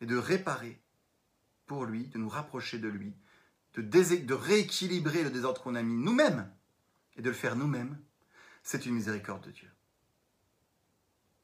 [0.01, 0.81] et de réparer
[1.67, 3.15] pour lui, de nous rapprocher de lui,
[3.75, 6.51] de, rééquilibrer le désordre qu'on a mis nous-mêmes
[7.17, 7.99] et de le faire nous-mêmes,
[8.63, 9.71] c'est une miséricorde de Dieu.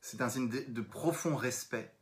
[0.00, 1.92] C'est un signe de, de profond respect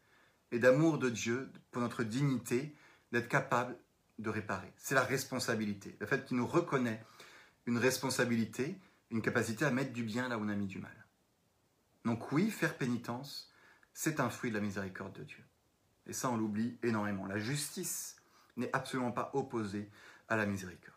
[0.50, 2.74] et d'amour de Dieu pour notre dignité
[3.12, 3.76] d'être capable
[4.18, 4.72] de réparer.
[4.76, 7.04] C'est la responsabilité, le fait qu'il nous reconnaît
[7.66, 8.76] une responsabilité,
[9.12, 11.06] une capacité à mettre du bien là où on a mis du mal.
[12.04, 13.52] Donc oui, faire pénitence,
[13.92, 15.44] c'est un fruit de la miséricorde de Dieu.
[16.06, 17.26] Et ça, on l'oublie énormément.
[17.26, 18.16] La justice
[18.56, 19.88] n'est absolument pas opposée
[20.28, 20.96] à la miséricorde.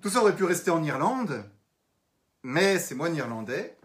[0.00, 1.44] Tout ça aurait pu rester en Irlande,
[2.42, 3.78] mais ces moines irlandais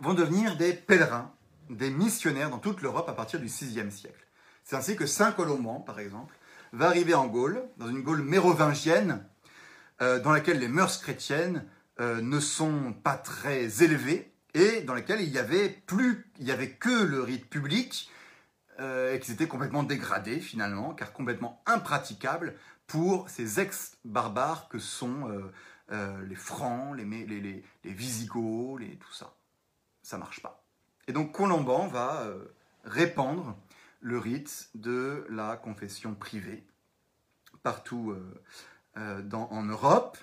[0.00, 1.32] vont devenir des pèlerins,
[1.70, 4.26] des missionnaires dans toute l'Europe à partir du VIe siècle.
[4.64, 6.36] C'est ainsi que Saint Colomban, par exemple,
[6.72, 9.24] va arriver en Gaule, dans une Gaule mérovingienne,
[10.02, 11.66] euh, dans laquelle les mœurs chrétiennes
[12.00, 16.50] euh, ne sont pas très élevées et dans laquelle il y avait plus, il y
[16.50, 18.10] avait que le rite public
[18.78, 22.54] euh, et qui s'était complètement dégradé finalement, car complètement impraticable
[22.86, 25.50] pour ces ex-barbares que sont
[25.92, 29.34] euh, les Francs, les, Visigoths, les, tout ça.
[30.02, 30.64] Ça marche pas.
[31.06, 32.26] Et donc Colomban va
[32.84, 33.58] répandre
[34.00, 36.64] le rite de la confession privée
[37.62, 38.16] partout
[38.96, 40.16] en Europe.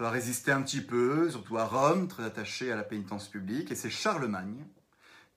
[0.00, 3.70] Va résister un petit peu, surtout à Rome, très attaché à la pénitence publique.
[3.70, 4.64] Et c'est Charlemagne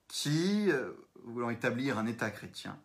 [0.08, 0.92] qui, euh,
[1.24, 2.78] voulant établir un État chrétien,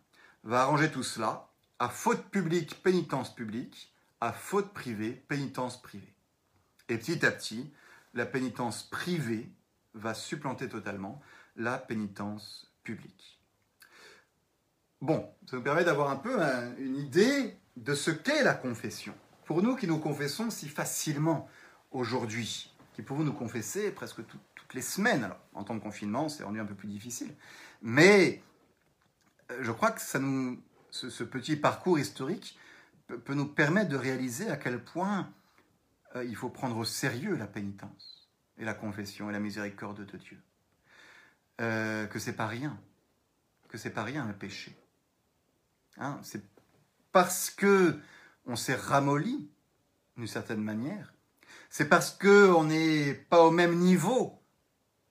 [0.44, 6.14] va arranger tout cela à faute publique, pénitence publique, à faute privée, pénitence privée.
[6.90, 7.72] Et petit à petit,
[8.12, 9.50] la pénitence privée
[9.94, 11.22] va supplanter totalement
[11.56, 13.40] la pénitence publique.
[15.00, 19.14] Bon, ça nous permet d'avoir un peu un- une idée de ce qu'est la confession.
[19.46, 21.48] Pour nous qui nous confessons si facilement
[21.90, 25.24] aujourd'hui, qui pouvons nous confesser presque tout- toutes les semaines.
[25.24, 27.34] Alors, en temps de confinement, c'est rendu un peu plus difficile.
[27.82, 28.42] Mais
[29.50, 32.58] euh, je crois que ça nous, ce, petit parcours historique
[33.06, 35.32] peut, peut nous permettre de réaliser à quel point
[36.16, 38.28] euh, il faut prendre au sérieux la pénitence
[38.58, 40.38] et la confession et la miséricorde de Dieu.
[41.60, 42.78] Euh, que c'est pas rien,
[43.68, 44.76] que c'est pas rien un péché.
[45.98, 46.42] Hein, c'est
[47.12, 47.98] parce que
[48.46, 49.50] on s'est ramolli
[50.16, 51.12] d'une certaine manière.
[51.70, 54.42] C'est parce que on n'est pas au même niveau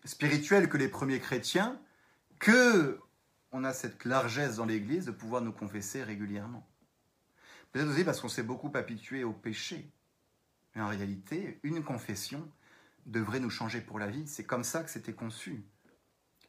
[0.03, 1.79] spirituel que les premiers chrétiens
[2.37, 2.99] que
[3.51, 6.67] on a cette largesse dans l'Église de pouvoir nous confesser régulièrement.
[7.71, 9.89] Peut-être aussi parce qu'on s'est beaucoup habitué au péché.
[10.75, 12.47] Mais en réalité, une confession
[13.05, 14.27] devrait nous changer pour la vie.
[14.27, 15.63] C'est comme ça que c'était conçu.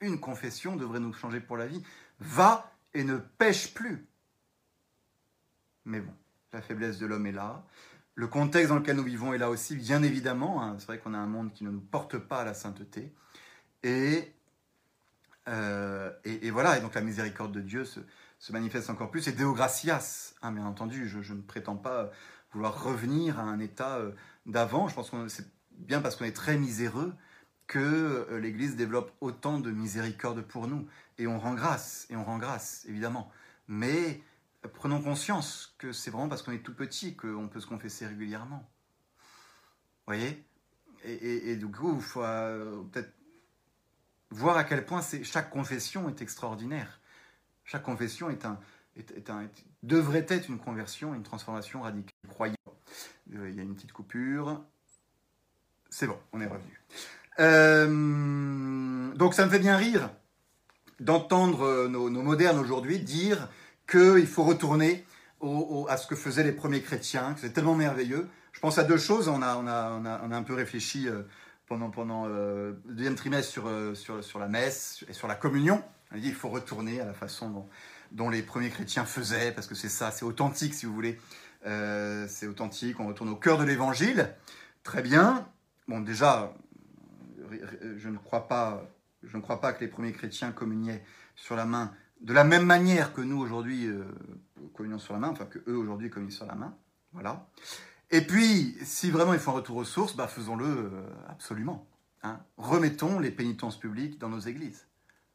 [0.00, 1.82] Une confession devrait nous changer pour la vie.
[2.18, 4.06] Va et ne pêche plus.
[5.84, 6.12] Mais bon,
[6.52, 7.64] la faiblesse de l'homme est là.
[8.20, 10.62] Le contexte dans lequel nous vivons est là aussi, bien évidemment.
[10.62, 10.76] hein.
[10.78, 13.14] C'est vrai qu'on a un monde qui ne nous porte pas à la sainteté.
[13.82, 14.34] Et,
[15.48, 18.00] euh, et, et voilà, et donc la miséricorde de Dieu se,
[18.52, 19.26] manifeste encore plus.
[19.28, 22.10] Et Deo gratias, hein, bien entendu, je, ne prétends pas
[22.52, 24.12] vouloir revenir à un état euh,
[24.44, 24.86] d'avant.
[24.86, 25.46] Je pense que c'est
[25.78, 27.14] bien parce qu'on est très miséreux
[27.68, 27.78] que
[28.30, 30.86] euh, l'Église développe autant de miséricorde pour nous.
[31.16, 33.32] Et on rend grâce, et on rend grâce, évidemment.
[33.66, 34.20] Mais
[34.68, 38.68] prenons conscience que c'est vraiment parce qu'on est tout petit qu'on peut se confesser régulièrement.
[40.06, 40.44] Vous voyez?
[41.04, 43.12] Et, et- et du coup, il faut euh, peut-être
[44.30, 47.00] voir à quel point chaque confession est extraordinaire.
[47.64, 48.58] Chaque confession est un,
[49.82, 52.10] devrait être une conversion, une transformation radicale.
[52.28, 52.54] Croyant.
[53.34, 54.64] Euh, il y a une petite coupure.
[55.88, 56.80] C'est bon, on est revenu.
[57.38, 60.10] Euh, donc ça me fait bien rire
[60.98, 63.48] d'entendre nos, modernes aujourd'hui dire
[63.90, 65.04] qu'il faut retourner
[65.88, 68.28] à ce que faisaient les premiers chrétiens, que c'est tellement merveilleux.
[68.52, 69.28] Je pense à deux choses.
[69.28, 71.22] On a, on a, on a, un peu réfléchi euh,
[71.66, 75.82] pendant, pendant le deuxième trimestre sur, sur, sur la messe et sur la communion.
[76.10, 77.66] On a dit qu'il faut retourner à la façon
[78.12, 81.18] dont, les premiers chrétiens faisaient, parce que c'est ça, c'est authentique si vous voulez.
[81.66, 84.34] Euh, c'est authentique, on retourne au cœur de l'évangile.
[84.82, 85.48] Très bien.
[85.88, 86.54] Bon, déjà,
[87.96, 88.82] je ne crois pas,
[89.22, 91.04] je ne crois pas que les premiers chrétiens communiaient
[91.36, 94.04] sur la main de la même manière que nous aujourd'hui euh,
[94.74, 96.76] communions sur la main, enfin que eux aujourd'hui communient sur la main.
[97.12, 97.48] Voilà.
[98.10, 100.90] Et puis, si vraiment il faut un retour aux sources, bah, faisons-le euh,
[101.28, 101.86] absolument.
[102.22, 102.40] Hein.
[102.56, 104.86] Remettons les pénitences publiques dans nos églises.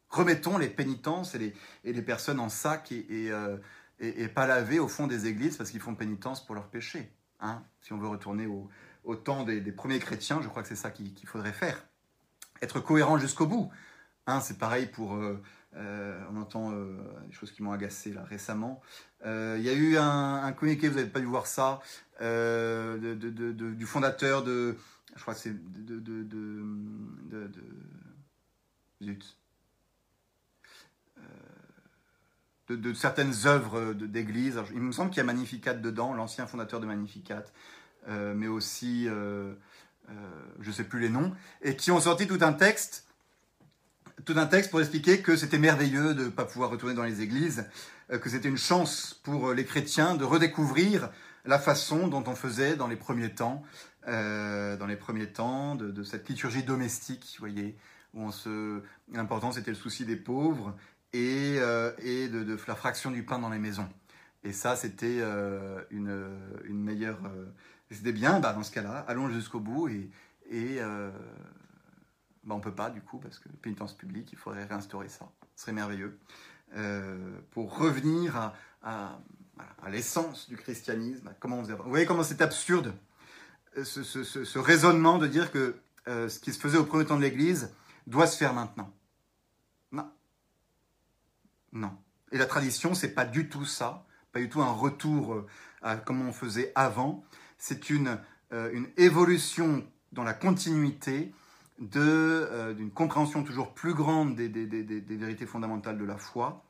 [0.08, 3.58] Remettons les pénitences et les, personnes en sac euh,
[3.98, 7.10] et, pas lavées au fond des églises parce qu'ils font pénitence pour leurs péchés.
[7.40, 7.62] Hein.
[7.82, 11.26] si on veut retourner au, temps des, premiers chrétiens, je crois que c'est ça qu'il
[11.26, 11.84] faudrait faire.
[12.62, 13.70] Être cohérent jusqu'au bout.
[14.26, 15.16] Hein, c'est pareil pour...
[15.16, 15.42] Euh,
[15.76, 18.80] euh, on entend des choses qui m'ont agacé là récemment.
[19.24, 21.80] Il y a eu un, communiqué, vous n'avez pas dû voir ça,
[22.20, 24.76] du fondateur de...
[25.14, 25.54] Je crois que c'est
[25.84, 25.98] de...
[25.98, 26.26] de,
[29.02, 29.36] zut
[32.68, 34.60] de, certaines œuvres d'église.
[34.72, 37.44] Il me semble qu'il y a Magnificat dedans, l'ancien fondateur de Magnificat,
[38.08, 39.52] euh, mais aussi, euh,
[40.08, 40.12] euh,
[40.60, 43.05] je ne sais plus les noms, et qui ont sorti tout un texte,
[44.26, 47.22] tout un texte pour expliquer que c'était merveilleux de ne pas pouvoir retourner dans les
[47.22, 47.64] églises,
[48.10, 51.08] que c'était une chance pour les chrétiens de redécouvrir
[51.44, 53.62] la façon dont on faisait dans les premiers temps,
[54.06, 57.76] dans les premiers temps de, de, cette liturgie domestique, vous voyez,
[58.14, 60.76] où on se, l'important c'était le souci des pauvres
[61.12, 63.88] et, euh, et de, de, la fraction du pain dans les maisons.
[64.44, 66.28] Et ça, c'était euh, une,
[66.64, 67.18] une, meilleure...
[67.26, 67.46] Euh,
[67.90, 70.10] c'était bien, bah, dans ce cas-là, allons jusqu'au bout et,
[70.50, 70.80] et
[72.46, 75.30] bah, on ne peut pas du coup, parce que pénitence publique, il faudrait réinstaurer ça.
[75.54, 76.18] Ce serait merveilleux.
[77.50, 81.34] pour revenir à, à, l'essence du christianisme.
[81.40, 82.94] Comment vous voyez comment c'est absurde,
[83.76, 85.76] ce, ce, ce, raisonnement de dire que
[86.06, 87.70] ce qui se faisait au premier temps de l'Église
[88.06, 88.92] doit se faire maintenant.
[91.76, 91.96] Non.
[92.32, 95.46] Et la tradition, c'est pas du tout ça, pas du tout un retour euh,
[95.82, 97.22] à comment on faisait avant.
[97.58, 98.18] C'est une,
[98.52, 101.32] euh, une évolution dans la continuité
[101.96, 106.64] euh, d'une compréhension toujours plus grande des, vérités fondamentales de la foi,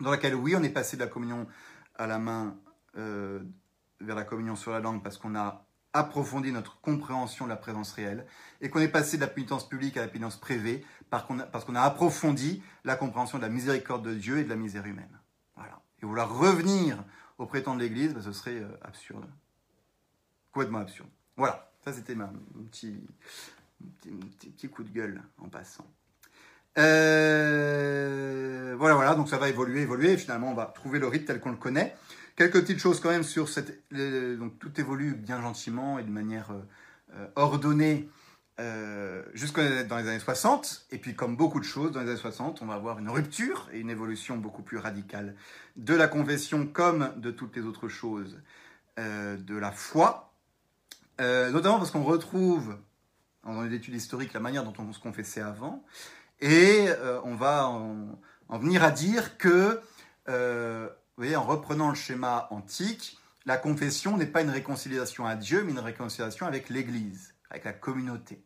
[0.00, 1.46] dans laquelle, oui, on est passé de la communion
[1.96, 2.56] à la main
[2.94, 7.92] vers la communion sur la langue parce qu'on a approfondi notre compréhension de la présence
[7.92, 8.26] réelle
[8.60, 11.82] et qu'on est passé de la pénitence publique à la pénitence privée parce qu'on a
[11.82, 15.18] approfondi la compréhension de la miséricorde de Dieu et de la misère humaine.
[15.56, 15.82] Voilà.
[16.02, 17.04] Et vouloir revenir
[17.38, 19.26] au prétend de l'Église, ben, ce serait euh, absurde.
[20.52, 21.10] Complètement absurde.
[21.36, 22.30] Voilà, ça c'était mon
[24.00, 25.86] petit, petit, coup de gueule en passant.
[26.78, 31.26] Euh, voilà, voilà, donc ça va évoluer, évoluer, et finalement on va trouver le rythme
[31.26, 31.94] tel qu'on le connaît.
[32.36, 33.82] Quelques petites choses quand même sur cette...
[33.92, 36.50] Donc tout évolue bien gentiment et de manière
[37.14, 38.08] euh, ordonnée
[38.60, 40.86] euh, jusqu'à dans les années 60.
[40.90, 43.68] Et puis, comme beaucoup de choses dans les années 60, on va avoir une rupture
[43.72, 45.34] et une évolution beaucoup plus radicale
[45.76, 48.40] de la confession comme de toutes les autres choses
[48.98, 50.34] euh, de la foi.
[51.20, 52.76] Euh, notamment parce qu'on retrouve
[53.44, 55.84] dans les études historiques la manière dont on se confessait avant.
[56.40, 56.88] Et
[57.24, 58.18] on va en,
[58.48, 59.80] en, venir à dire que,
[60.26, 65.62] vous voyez, en reprenant le schéma antique, la confession n'est pas une réconciliation à Dieu,
[65.64, 68.42] mais une réconciliation avec l'Église, avec la communauté.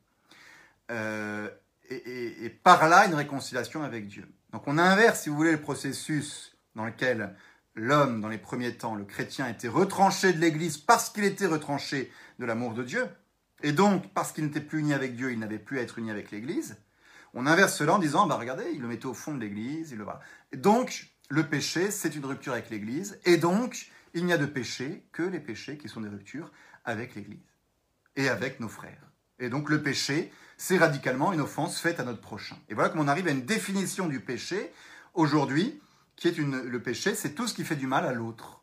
[0.90, 1.48] Euh,
[1.88, 4.28] et, par là une réconciliation avec Dieu.
[4.52, 7.34] Donc on inverse, si vous voulez, le processus dans lequel
[7.74, 12.10] l'homme, dans les premiers temps, le chrétien, était retranché de l'Église parce qu'il était retranché
[12.38, 13.06] de l'amour de Dieu.
[13.62, 16.10] Et donc, parce qu'il n'était plus uni avec Dieu, il n'avait plus à être uni
[16.10, 16.76] avec l'Église.
[17.34, 19.98] On inverse cela en disant, bah regardez, il le mettait au fond de l'Église, il
[19.98, 20.20] le voilà.
[20.52, 23.18] Et donc, le péché, c'est une rupture avec l'Église.
[23.24, 26.52] Et donc, il n'y a de péché que les péchés qui sont des ruptures
[26.84, 27.40] avec l'Église
[28.16, 29.10] et avec nos frères.
[29.38, 32.56] Et donc, le péché, c'est radicalement une offense faite à notre prochain.
[32.68, 34.72] Et voilà comment on arrive à une définition du péché
[35.12, 35.80] aujourd'hui,
[36.16, 38.62] qui est une, le péché, c'est tout ce qui fait du mal à l'autre.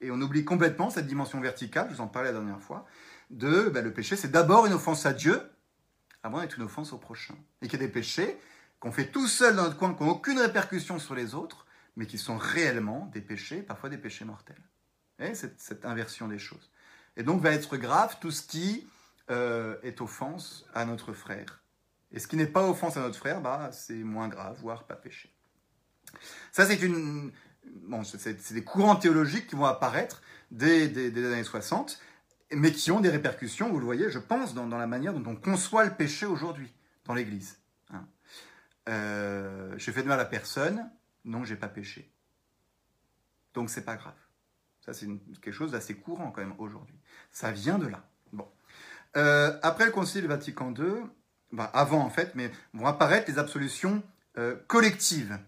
[0.00, 2.86] Et on oublie complètement cette dimension verticale, je vous en parlais la dernière fois,
[3.30, 5.40] de ben, le péché, c'est d'abord une offense à Dieu,
[6.22, 7.34] avant d'être une offense au prochain.
[7.62, 8.38] Et qu'il y a des péchés
[8.80, 11.66] qu'on fait tout seul dans notre coin, qui n'ont aucune répercussion sur les autres,
[11.96, 14.62] mais qui sont réellement des péchés, parfois des péchés mortels.
[15.18, 16.70] Et cette, cette inversion des choses.
[17.16, 18.86] Et donc va être grave tout ce qui
[19.30, 21.62] euh, est offense à notre frère.
[22.12, 24.94] Et ce qui n'est pas offense à notre frère, bah, c'est moins grave, voire pas
[24.94, 25.32] péché.
[26.52, 27.32] Ça, c'est une,
[27.64, 32.00] bon, c'est des courants théologiques qui vont apparaître dès, les années 60,
[32.52, 35.36] mais qui ont des répercussions, vous le voyez, je pense, dans, la manière dont on
[35.36, 36.72] conçoit le péché aujourd'hui
[37.04, 37.58] dans l'Église.
[37.90, 38.06] Hein.
[38.88, 40.88] Euh, j'ai fait de mal à personne,
[41.24, 42.10] non, j'ai pas péché.
[43.54, 44.14] Donc c'est pas grave.
[44.80, 45.08] Ça, c'est
[45.40, 46.96] quelque chose d'assez courant quand même aujourd'hui.
[47.32, 48.08] Ça vient de là.
[48.32, 48.46] Bon.
[49.16, 51.02] Euh, après le Concile Vatican II,
[51.52, 54.02] bah, avant en fait, mais vont apparaître les absolutions
[54.38, 55.38] euh, collectives.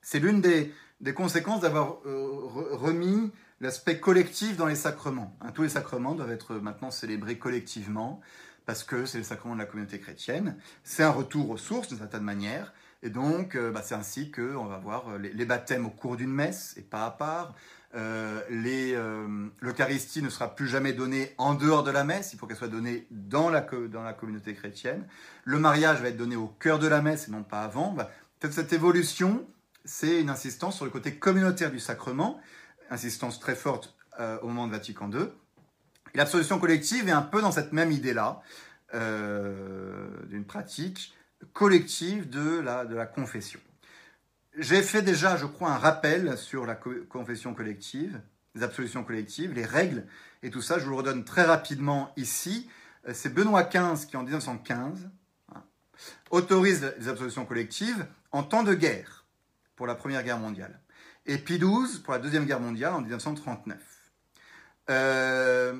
[0.00, 0.72] C'est l'une des,
[1.14, 5.36] conséquences d'avoir remis l'aspect collectif dans les sacrements.
[5.40, 8.20] Hein, tous les sacrements doivent être maintenant célébrés collectivement
[8.66, 10.56] parce que c'est le sacrement de la communauté chrétienne.
[10.84, 12.72] C'est un retour aux sources d'une certaine manière.
[13.02, 16.32] Et donc, euh, bah, c'est ainsi qu'on va voir euh, les, baptêmes au cours d'une
[16.32, 17.54] messe et pas à part.
[17.96, 18.40] Euh,
[19.60, 22.68] L'Eucharistie ne sera plus jamais donnée en dehors de la messe, il faut qu'elle soit
[22.68, 25.06] donnée dans la, communauté chrétienne.
[25.44, 27.92] Le mariage va être donné au cœur de la messe et non pas avant.
[27.92, 28.10] Bah,
[28.50, 29.44] cette évolution,
[29.84, 32.40] c'est une insistance sur le côté communautaire du sacrement,
[32.90, 33.96] insistance très forte
[34.42, 35.28] au moment de Vatican II.
[36.14, 38.42] L'absolution collective est un peu dans cette même idée-là,
[38.92, 41.14] d'une pratique
[41.52, 43.60] collective de la, de la confession.
[44.58, 48.20] J'ai fait déjà, je crois, un rappel sur la confession collective,
[48.54, 50.04] les absolutions collectives, les règles
[50.42, 50.78] et tout ça.
[50.78, 52.68] Je vous le redonne très rapidement ici.
[53.08, 55.08] Euh, c'est Benoît XV qui, en 1915,
[55.54, 55.62] hein,
[56.30, 59.24] autorise les absolutions collectives en temps de guerre
[59.76, 60.80] pour la Première Guerre mondiale.
[61.26, 63.78] Et Pie XII pour la Deuxième Guerre mondiale en 1939.
[64.88, 65.74] Euh,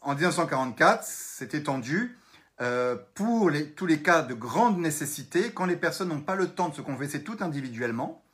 [0.00, 2.18] en 1944, c'est étendu
[2.60, 6.68] euh, pour tous les cas de grande nécessité, quand les personnes n'ont pas le temps
[6.70, 8.24] de se confesser tout individuellement,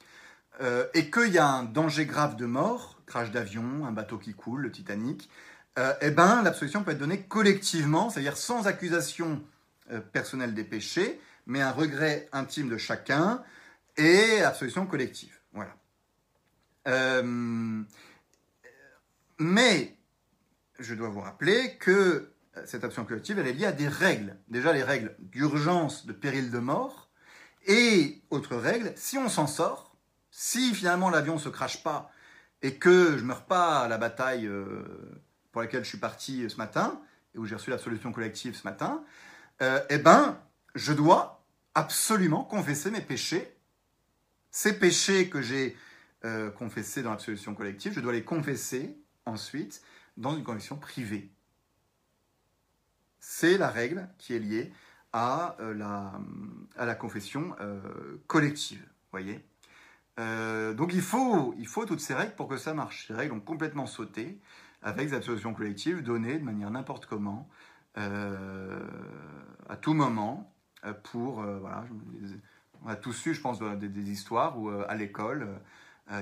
[0.61, 4.35] euh, et qu'il y a un danger grave de mort, crash d'avion, un bateau qui
[4.35, 5.29] coule, le Titanic,
[6.03, 9.43] eh ben, l'absolution peut être donnée collectivement, c'est-à-dire sans accusation
[10.13, 13.43] personnelle des péchés, mais un regret intime de chacun
[13.97, 15.35] et absolution collective.
[15.55, 15.75] Voilà.
[19.39, 19.97] Mais
[20.78, 22.33] je dois vous rappeler que
[22.66, 24.37] cette action collective, elle est liée à des règles.
[24.49, 27.11] Déjà les règles d'urgence, de péril de mort,
[27.66, 29.97] et autre règle, si on s'en sort,
[30.30, 32.11] si finalement l'avion ne se crache pas
[32.62, 34.85] et que je ne meurs pas à la bataille euh,
[35.51, 37.01] pour laquelle je suis parti ce matin,
[37.35, 39.05] et où j'ai reçu la solution collective ce matin,
[39.61, 40.39] euh, eh ben,
[40.74, 43.57] je dois absolument confesser mes péchés.
[44.51, 45.76] Ces péchés que j'ai
[46.25, 48.97] euh, confessés dans la solution collective, je dois les confesser
[49.27, 49.83] ensuite
[50.16, 51.31] dans une confession privée.
[53.20, 54.73] C'est la règle qui est liée
[55.12, 56.12] à, euh, la,
[56.77, 57.81] à la confession euh,
[58.27, 58.85] collective.
[59.11, 59.45] Voyez
[60.20, 63.07] euh, donc il faut, il faut toutes ces règles pour que ça marche.
[63.07, 64.39] Ces règles ont complètement sauté
[64.83, 67.49] avec des absolutions collectives données de manière n'importe comment,
[67.95, 70.53] à tout moment,
[71.05, 71.43] pour...
[71.43, 71.85] voilà,
[72.85, 75.49] on a tous su, je pense, des, histoires où à l'école,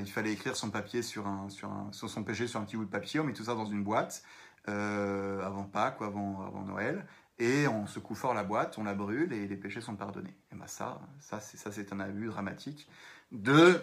[0.00, 2.84] il fallait écrire son papier sur, un, sur, un, son péché sur un petit bout
[2.84, 4.22] de papier, on met tout ça dans une boîte,
[4.68, 7.06] euh, avant Pâques ou avant, avant Noël,
[7.38, 10.36] et on secoue fort la boîte, on la brûle et les péchés sont pardonnés.
[10.52, 12.86] Et ben ça, ça c'est, un abus dramatique
[13.32, 13.80] de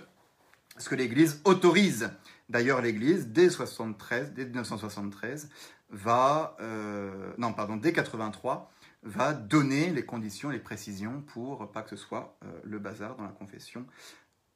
[0.77, 2.11] ce que l'Église autorise.
[2.49, 5.49] D'ailleurs, l'Église, dès 73, dès 1973,
[5.89, 8.71] va, euh, non pardon, dès 83,
[9.01, 13.23] va donner les conditions, les précisions pour pas que ce soit euh, le bazar dans
[13.23, 13.87] la confession,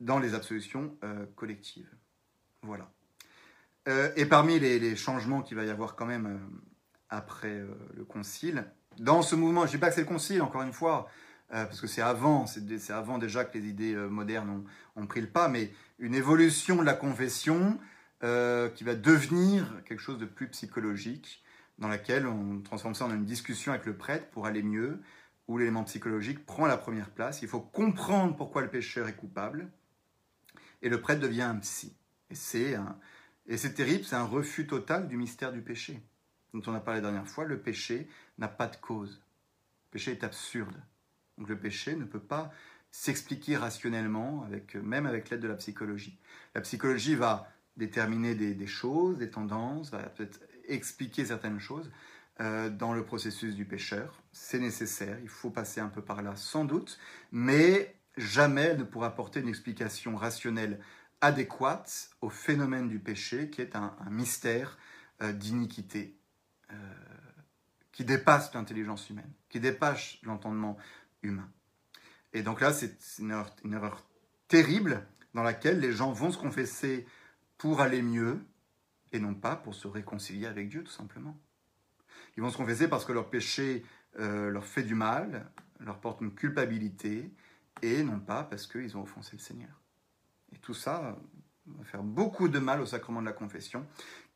[0.01, 0.97] dans les absolutions
[1.35, 1.89] collectives.
[2.63, 2.91] Voilà.
[3.87, 6.37] Euh, et parmi les, changements qu'il va y avoir quand même euh,
[7.09, 8.65] après euh, le concile,
[8.99, 11.07] dans ce mouvement, je ne dis pas que c'est le concile, encore une fois,
[11.49, 14.63] parce que c'est avant, c'est avant déjà que les idées modernes
[14.95, 17.77] ont, pris le pas, mais une évolution de la confession
[18.21, 21.43] qui va devenir quelque chose de plus psychologique,
[21.77, 25.01] dans laquelle on transforme ça en une discussion avec le prêtre pour aller mieux,
[25.47, 27.41] où l'élément psychologique prend la première place.
[27.41, 29.69] Il faut comprendre pourquoi le pécheur est coupable,
[30.81, 31.93] et le prêtre devient un psy.
[32.29, 36.01] Et c'est terrible, c'est un refus total du mystère du péché,
[36.53, 37.45] dont on a parlé la dernière fois.
[37.45, 38.07] Le péché
[38.37, 39.21] n'a pas de cause.
[39.89, 40.75] Le péché est absurde.
[41.37, 42.51] Donc le péché ne peut pas
[42.91, 46.17] s'expliquer rationnellement, avec, même avec l'aide de la psychologie.
[46.55, 51.89] La psychologie va déterminer des, choses, des tendances, va peut-être expliquer certaines choses
[52.41, 54.21] euh, dans le processus du pécheur.
[54.33, 56.99] C'est nécessaire, il faut passer un peu par là sans doute,
[57.31, 60.79] mais jamais ne pourra apporter une explication rationnelle
[61.21, 64.77] adéquate au phénomène du péché, qui est un, mystère
[65.21, 66.17] euh, d'iniquité,
[66.71, 66.75] euh,
[67.91, 70.77] qui dépasse l'intelligence humaine, qui dépasse l'entendement
[71.21, 71.49] humain.
[72.33, 74.03] Et donc là, c'est une erreur,
[74.47, 77.05] terrible dans laquelle les gens vont se confesser
[77.57, 78.43] pour aller mieux
[79.11, 81.37] et non pas pour se réconcilier avec Dieu, tout simplement.
[82.35, 83.83] Ils vont se confesser parce que leur péché
[84.19, 85.49] euh, leur fait du mal,
[85.79, 87.31] leur porte une culpabilité,
[87.81, 89.81] et non pas parce qu'ils ont offensé le Seigneur.
[90.53, 91.17] Et tout ça,
[91.65, 93.85] va faire beaucoup de mal au sacrement de la confession,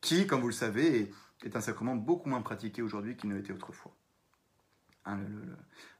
[0.00, 1.12] qui, comme vous le savez,
[1.44, 3.94] est, un sacrement beaucoup moins pratiqué aujourd'hui qu'il ne l'était autrefois.
[5.04, 5.20] Hein,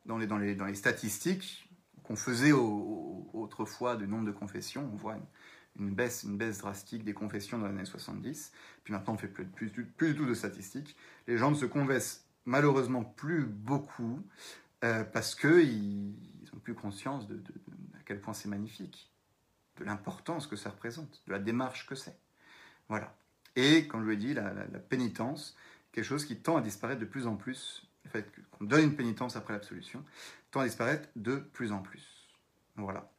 [0.06, 1.68] dans, les, dans, les, dans, les, statistiques
[2.02, 5.16] qu'on faisait autrefois du nombre de confessions, on voit
[5.78, 8.52] une, baisse, une baisse drastique des confessions dans les années 70.
[8.84, 10.96] Puis maintenant, on ne fait plus, plus, plus, du tout de statistiques.
[11.26, 14.22] Les gens ne se confessent malheureusement plus beaucoup
[14.84, 16.14] euh, parce qu'ils
[16.58, 17.36] plus conscience de,
[17.94, 19.12] à quel point c'est magnifique,
[19.78, 22.18] de l'importance que ça représente, de la démarche que c'est.
[22.88, 23.16] Voilà.
[23.56, 24.52] Et, comme je l'ai dit, la,
[24.88, 25.56] pénitence,
[25.92, 28.96] quelque chose qui tend à disparaître de plus en plus, le fait qu'on donne une
[28.96, 30.04] pénitence après l'absolution,
[30.50, 32.28] tend à disparaître de plus en plus.
[32.76, 33.10] Voilà.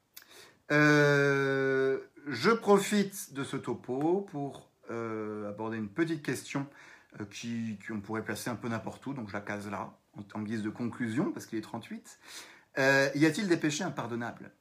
[0.71, 6.67] Euh, je profite de ce topo pour euh, aborder une petite question
[7.19, 9.97] euh, qui, qu'on pourrait placer un peu n'importe où, donc je la case là,
[10.33, 12.19] en, guise de conclusion, parce qu'il est 38.
[12.77, 14.51] Euh, y a-t-il des péchés impardonnables?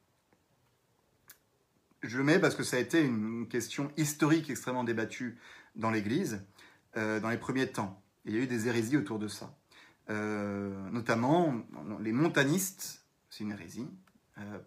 [2.03, 5.37] Je le mets parce que ça a été une question historique extrêmement débattue
[5.75, 6.41] dans l'Église,
[6.95, 8.01] euh, dans les premiers temps.
[8.25, 9.53] il y a eu des hérésies autour de ça.
[10.09, 11.53] notamment,
[11.99, 13.87] les montanistes, c'est une hérésie,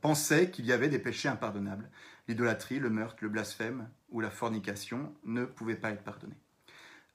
[0.00, 1.88] pensaient qu'il y avait des péchés impardonnables.
[2.28, 6.38] L'idolâtrie, le meurtre, le blasphème ou la fornication ne pouvaient pas être pardonnés.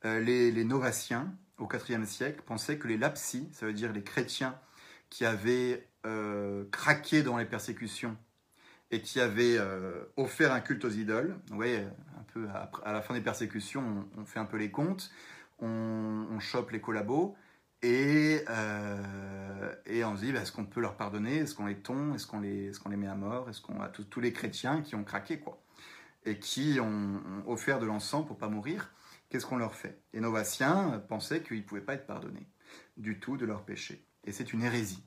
[0.05, 4.59] Euh, les, Novaciens, au IVe siècle, pensaient que les lapsis, ça veut dire les chrétiens
[5.09, 8.17] qui avaient euh, craqué dans les persécutions
[8.91, 12.47] et qui avaient euh, offert un culte aux idoles, vous voyez, un peu
[12.83, 15.11] à, la fin des persécutions, on, fait un peu les comptes,
[15.59, 17.35] on, chope les collabos,
[17.81, 18.43] et,
[19.85, 21.37] et on se dit, bah, est-ce qu'on peut leur pardonner?
[21.37, 22.15] Est-ce qu'on les tombe?
[22.15, 23.49] Est-ce qu'on les, est les met à mort?
[23.49, 25.61] Est-ce qu'on a tous les chrétiens qui ont craqué, quoi
[26.25, 28.91] Et qui ont, ont offert de l'encens pour pas mourir
[29.29, 29.99] qu'est-ce qu'on leur fait?
[30.13, 32.47] Les Novatiens pensaient qu'ils ne pouvaient pas être pardonnés
[32.97, 34.05] du tout de leurs péchés.
[34.23, 35.03] Et c'est une hérésie.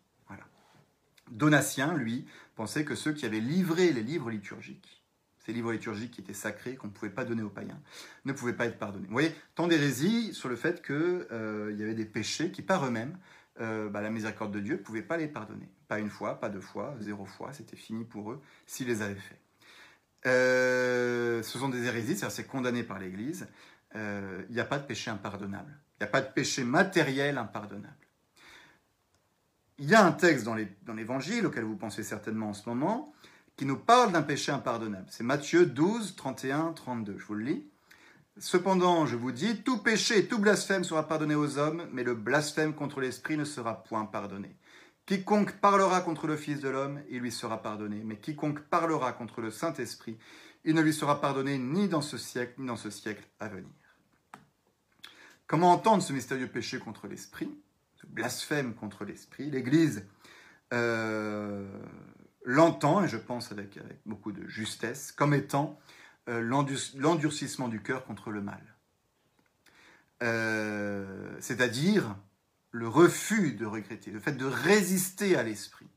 [1.31, 5.03] Donatien, lui, pensait que ceux qui avaient livré les livres liturgiques,
[5.39, 7.81] ces livres liturgiques qui étaient sacrés, qu'on ne pouvait pas donner aux païens,
[8.25, 9.07] ne pouvaient pas être pardonnés.
[9.07, 12.85] Vous voyez, tant d'hérésies sur le fait qu'il euh, y avait des péchés qui, par
[12.85, 13.17] eux-mêmes,
[13.61, 15.69] euh, bah, la miséricorde de Dieu ne pouvait pas les pardonner.
[15.89, 19.15] Pas une fois, pas deux fois, zéro fois, c'était fini pour eux s'ils les avaient
[19.15, 19.41] faits.
[20.27, 23.49] Euh, ce sont des hérésies, c'est-à-dire c'est condamné par l'Église
[23.95, 25.75] il n'y a pas de péché impardonnable.
[25.99, 27.98] Il n'y a pas de péché matériel impardonnable.
[29.79, 33.13] Il y a un texte dans l'Évangile, auquel vous pensez certainement en ce moment,
[33.57, 35.07] qui nous parle d'un péché impardonnable.
[35.09, 37.17] C'est Matthieu 12, 31, 32.
[37.19, 37.67] Je vous le lis.
[38.39, 42.15] Cependant, je vous dis, tout péché et tout blasphème sera pardonné aux hommes, mais le
[42.15, 44.57] blasphème contre l'Esprit ne sera point pardonné.
[45.07, 49.41] Quiconque parlera contre le Fils de l'homme, il lui sera pardonné, mais quiconque parlera contre
[49.41, 50.19] le Saint-Esprit,
[50.65, 53.73] il ne lui sera pardonné ni dans ce siècle, ni dans ce siècle à venir.
[55.47, 57.51] Comment entendre ce mystérieux péché contre l'esprit,
[58.07, 60.07] blasphème contre l'esprit L'Église
[60.73, 61.67] euh,
[62.45, 65.79] l'entend, et je pense avec, beaucoup de justesse, comme étant
[66.29, 66.41] euh,
[66.97, 68.63] l'endurcissement du cœur contre le mal.
[70.23, 72.17] Euh, c'est-à-dire
[72.71, 75.89] le refus de regretter, le fait de résister à l'esprit.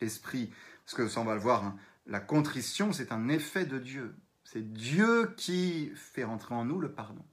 [0.00, 0.50] L'esprit,
[0.84, 1.76] parce que ça on va le voir, hein,
[2.06, 4.16] la contrition, c'est un effet de Dieu.
[4.44, 7.24] C'est Dieu qui fait rentrer en nous le pardon,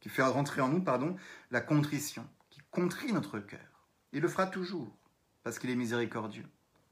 [0.00, 1.16] qui fait rentrer en nous, pardon,
[1.50, 2.28] la contrition,
[2.72, 3.86] contrit notre cœur.
[4.12, 4.92] Il le fera toujours,
[5.44, 6.46] parce qu'il est miséricordieux,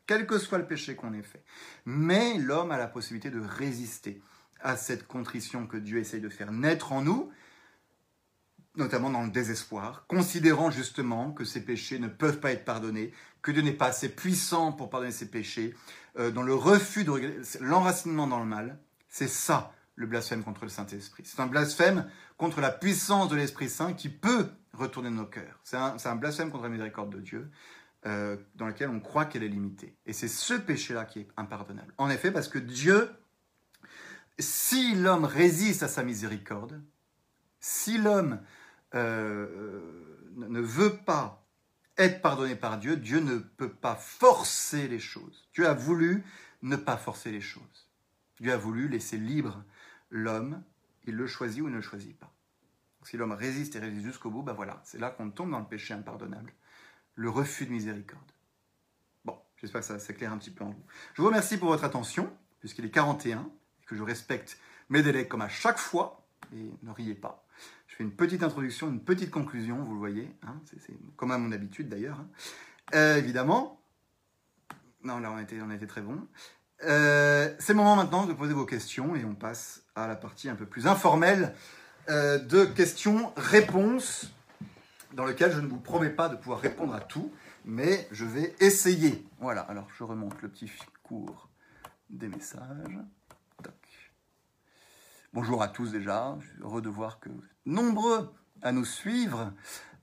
[0.07, 1.43] quel que soit le péché qu'on ait fait.
[1.85, 4.23] Mais l'homme a la possibilité de résister
[4.61, 7.33] à cette contrition que Dieu essaye de faire naître en nous,
[8.77, 13.13] notamment dans le désespoir, considérant justement que ces péchés ne peuvent pas être pardonnés,
[13.43, 15.75] que Dieu n'est pas assez puissant pour pardonner ces péchés,
[16.19, 18.79] euh, dans le refus de l'enracinement dans le mal,
[19.09, 21.25] c'est ça le blasphème contre le Saint-Esprit.
[21.27, 25.61] C'est un blasphème contre la puissance de l'Esprit Saint qui peut retourner nos cœurs.
[25.65, 27.51] C'est un, blasphème contre la miséricorde de Dieu,
[28.07, 29.97] euh, dans lequel on croit qu'elle est limitée.
[30.07, 31.93] Et c'est ce péché-là qui est impardonnable.
[31.99, 33.11] En effet, parce que Dieu,
[34.39, 36.81] si l'homme résiste à sa miséricorde,
[37.59, 38.41] si l'homme
[38.95, 39.91] euh,
[40.37, 41.47] ne veut pas
[41.99, 45.49] être pardonné par Dieu, Dieu ne peut pas forcer les choses.
[45.53, 46.25] Dieu a voulu
[46.63, 47.91] ne pas forcer les choses.
[48.41, 49.63] Dieu a voulu laisser libre
[50.09, 50.63] l'homme,
[51.05, 52.33] il le choisit ou ne le choisit pas.
[53.05, 55.67] Si l'homme résiste et résiste jusqu'au bout, ben voilà, c'est là qu'on tombe dans le
[55.67, 56.53] péché impardonnable,
[57.15, 58.33] le refus de miséricorde.
[59.25, 60.85] Bon, j'espère que ça s'éclaire un petit peu en vous.
[61.15, 62.31] Je vous remercie pour votre attention,
[62.61, 66.91] puisqu'il est 41, et que je respecte mes délais comme à chaque fois, et ne
[66.91, 67.47] riez pas
[68.01, 70.35] une petite introduction, une petite conclusion, vous le voyez.
[70.43, 72.19] Hein, c'est comme à mon habitude d'ailleurs.
[72.19, 72.29] Hein.
[72.95, 73.81] Euh, évidemment.
[75.05, 76.27] Non, là on a été, on très bon.
[76.85, 80.49] Euh, c'est le moment maintenant de poser vos questions et on passe à la partie
[80.49, 81.55] un peu plus informelle
[82.09, 84.33] euh, de questions-réponses
[85.13, 87.33] dans lequel je ne vous promets pas de pouvoir répondre à tout,
[87.65, 89.27] mais je vais essayer.
[89.41, 90.71] Voilà, alors je remonte le petit
[91.03, 91.49] cours
[92.09, 92.99] des messages.
[95.33, 98.33] Bonjour à tous déjà, je suis heureux de voir que vous êtes nombreux
[98.63, 99.53] à nous suivre.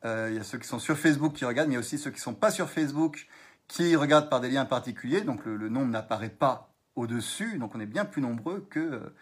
[0.06, 1.82] Euh, il y a ceux qui sont sur Facebook qui regardent, mais il y a
[1.82, 3.28] aussi ceux qui ne sont pas sur Facebook
[3.68, 7.80] qui regardent par des liens particuliers, donc le, le nombre n'apparaît pas au-dessus, donc on
[7.82, 9.16] est bien plus nombreux que euh,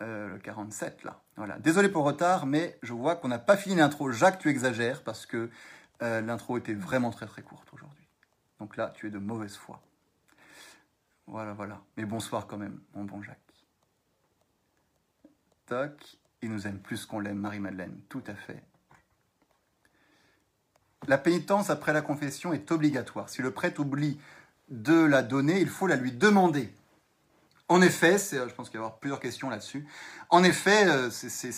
[0.00, 1.22] le 47 là.
[1.36, 1.58] Voilà.
[1.58, 4.10] Désolé pour le retard, mais je vois qu'on n'a pas fini l'intro.
[4.10, 5.50] Jacques, tu exagères parce que
[6.02, 8.08] euh, l'intro était vraiment très très courte aujourd'hui.
[8.58, 9.80] Donc là, tu es de mauvaise foi.
[11.26, 11.80] Voilà, voilà.
[11.96, 13.38] Mais bonsoir quand même, mon bon Jacques.
[15.66, 16.18] Toc.
[16.42, 17.98] Il nous aime plus qu'on l'aime, Marie-Madeleine.
[18.08, 18.62] Tout à fait.
[21.08, 23.28] La pénitence après la confession est obligatoire.
[23.28, 24.20] Si le prêtre oublie
[24.68, 26.72] de la donner, il faut la lui demander.
[27.68, 29.86] En effet, je pense qu'il y avoir plusieurs questions là-dessus.
[30.30, 31.50] En effet, euh, c'est,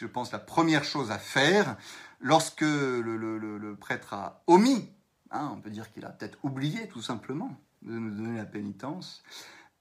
[0.00, 1.76] je pense, la première chose à faire
[2.20, 4.90] lorsque le, prêtre a omis,
[5.30, 7.50] hein, on peut dire qu'il a peut-être oublié tout simplement
[7.82, 9.22] de nous donner la pénitence,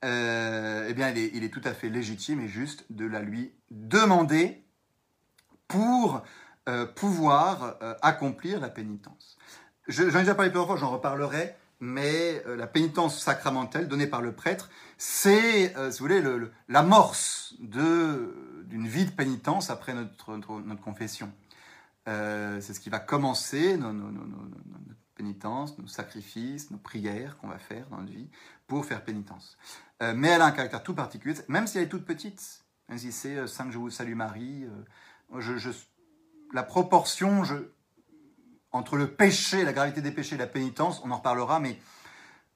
[0.03, 4.65] euh, eh bien, il est, tout à fait légitime et juste de la lui demander
[5.69, 6.23] pour
[6.67, 9.37] euh, pouvoir accomplir la pénitence.
[9.87, 14.21] j'en ai déjà parlé plusieurs fois, j'en reparlerai mais euh, la pénitence sacramentelle donnée par
[14.21, 16.23] le prêtre, c'est, euh, si vous voulez,
[16.67, 21.31] l'amorce d'une vie de pénitence après notre, notre, confession.
[22.07, 24.11] Euh, c'est ce qui va commencer nos, nos,
[25.15, 28.29] pénitences, nos sacrifices, nos prières qu'on va faire dans notre vie
[28.67, 29.57] pour faire pénitence.
[29.99, 33.11] mais elle a un caractère tout particulier, même si elle est toute petite, même si
[33.11, 34.67] c'est 5 Je vous salue Marie,
[36.53, 37.55] la proportion, je,
[38.77, 41.79] entre le péché, la gravité des péchés et la pénitence, on en reparlera, mais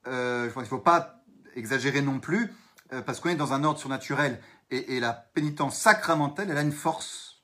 [0.08, 1.24] euh, je qu'il ne faut pas
[1.56, 2.54] exagérer non plus,
[2.94, 4.40] euh, parce qu'on est dans un ordre surnaturel.
[4.70, 7.44] Et, la pénitence sacramentelle, elle a une force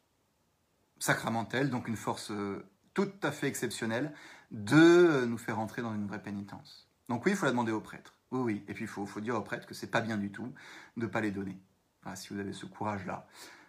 [0.98, 4.14] sacramentelle, donc une force euh, tout à fait exceptionnelle,
[4.52, 6.88] de nous faire entrer dans une vraie pénitence.
[7.10, 8.14] Donc oui, il faut la demander au prêtre.
[8.32, 8.66] Oui, oui.
[8.70, 10.54] Et puis il faut, dire au prêtre que c'est pas bien du tout
[10.96, 11.60] de ne pas les donner.
[12.16, 13.28] si vous avez ce courage-là.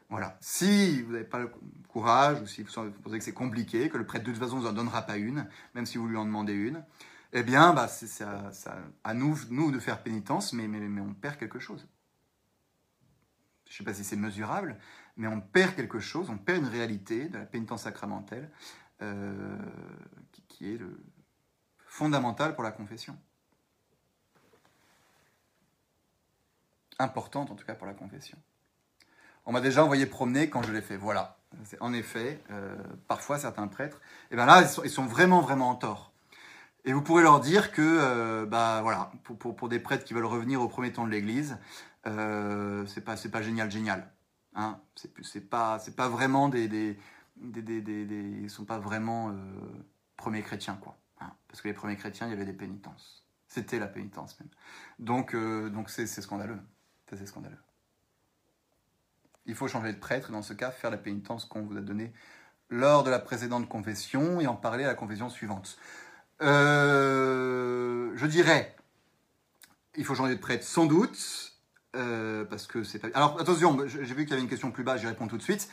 [0.09, 0.39] Voilà.
[0.41, 1.51] Si vous n'avez pas le
[1.89, 4.63] courage, ou si vous pensez que c'est compliqué, que le prêtre de toute façon ne
[4.63, 6.83] vous en donnera pas une, même si vous lui en demandez une,
[7.33, 8.25] eh bien, bah, c'est
[9.05, 10.67] à, nous, de faire pénitence, mais,
[11.01, 11.87] on perd quelque chose.
[13.67, 14.79] Je ne sais pas si c'est mesurable,
[15.17, 18.51] mais on perd quelque chose, on perd une réalité de la pénitence sacramentelle
[19.03, 19.59] euh,
[20.49, 21.05] qui, est le
[21.87, 23.19] fondamental pour la confession.
[26.99, 28.39] Importante en tout cas pour la confession.
[29.49, 30.99] On m'a déjà envoyé promener quand je l'ai fait.
[30.99, 31.39] Voilà.
[31.81, 32.77] En effet, euh,
[33.09, 36.13] parfois certains prêtres, et eh ben là, ils sont, vraiment, vraiment en tort.
[36.85, 40.61] Et vous pourrez leur dire que, euh, bah voilà, pour, des prêtres qui veulent revenir
[40.61, 41.57] au premier temps de l'Église,
[42.07, 44.13] euh, c'est pas, pas génial, génial.
[44.55, 44.79] Hein
[45.23, 46.99] c'est, pas, pas vraiment des, des,
[47.39, 49.35] ils sont pas vraiment
[50.19, 50.99] premiers chrétiens, quoi.
[51.23, 51.33] Hein.
[51.49, 53.25] Parce que les premiers chrétiens, il y avait des pénitences.
[53.47, 54.51] C'était la pénitence même.
[54.99, 56.61] Donc, donc c'est scandaleux.
[57.09, 57.57] c'est scandaleux
[59.49, 61.81] il faut changer de prêtre et dans ce cas faire la pénitence qu'on vous a
[61.81, 62.13] donnée
[62.71, 65.79] lors de la précédente confession et en parler à la confession suivante.
[66.43, 68.77] Euh, je dirais,
[69.97, 71.55] il faut changer de prêtre sans doute,
[71.97, 73.09] euh, parce que c'est pas...
[73.15, 75.43] Alors attention, j'ai vu qu'il y avait une question plus bas, j'y réponds tout de
[75.43, 75.71] suite.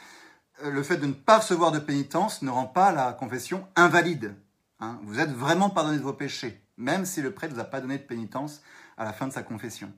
[0.63, 4.35] Euh, le fait de ne pas recevoir de pénitence ne rend pas la confession invalide.
[4.79, 4.99] Hein.
[5.03, 7.81] Vous êtes vraiment pardonné de vos péchés, même si le prêtre ne vous a pas
[7.81, 8.61] donné de pénitence
[8.97, 9.91] à la fin de sa confession.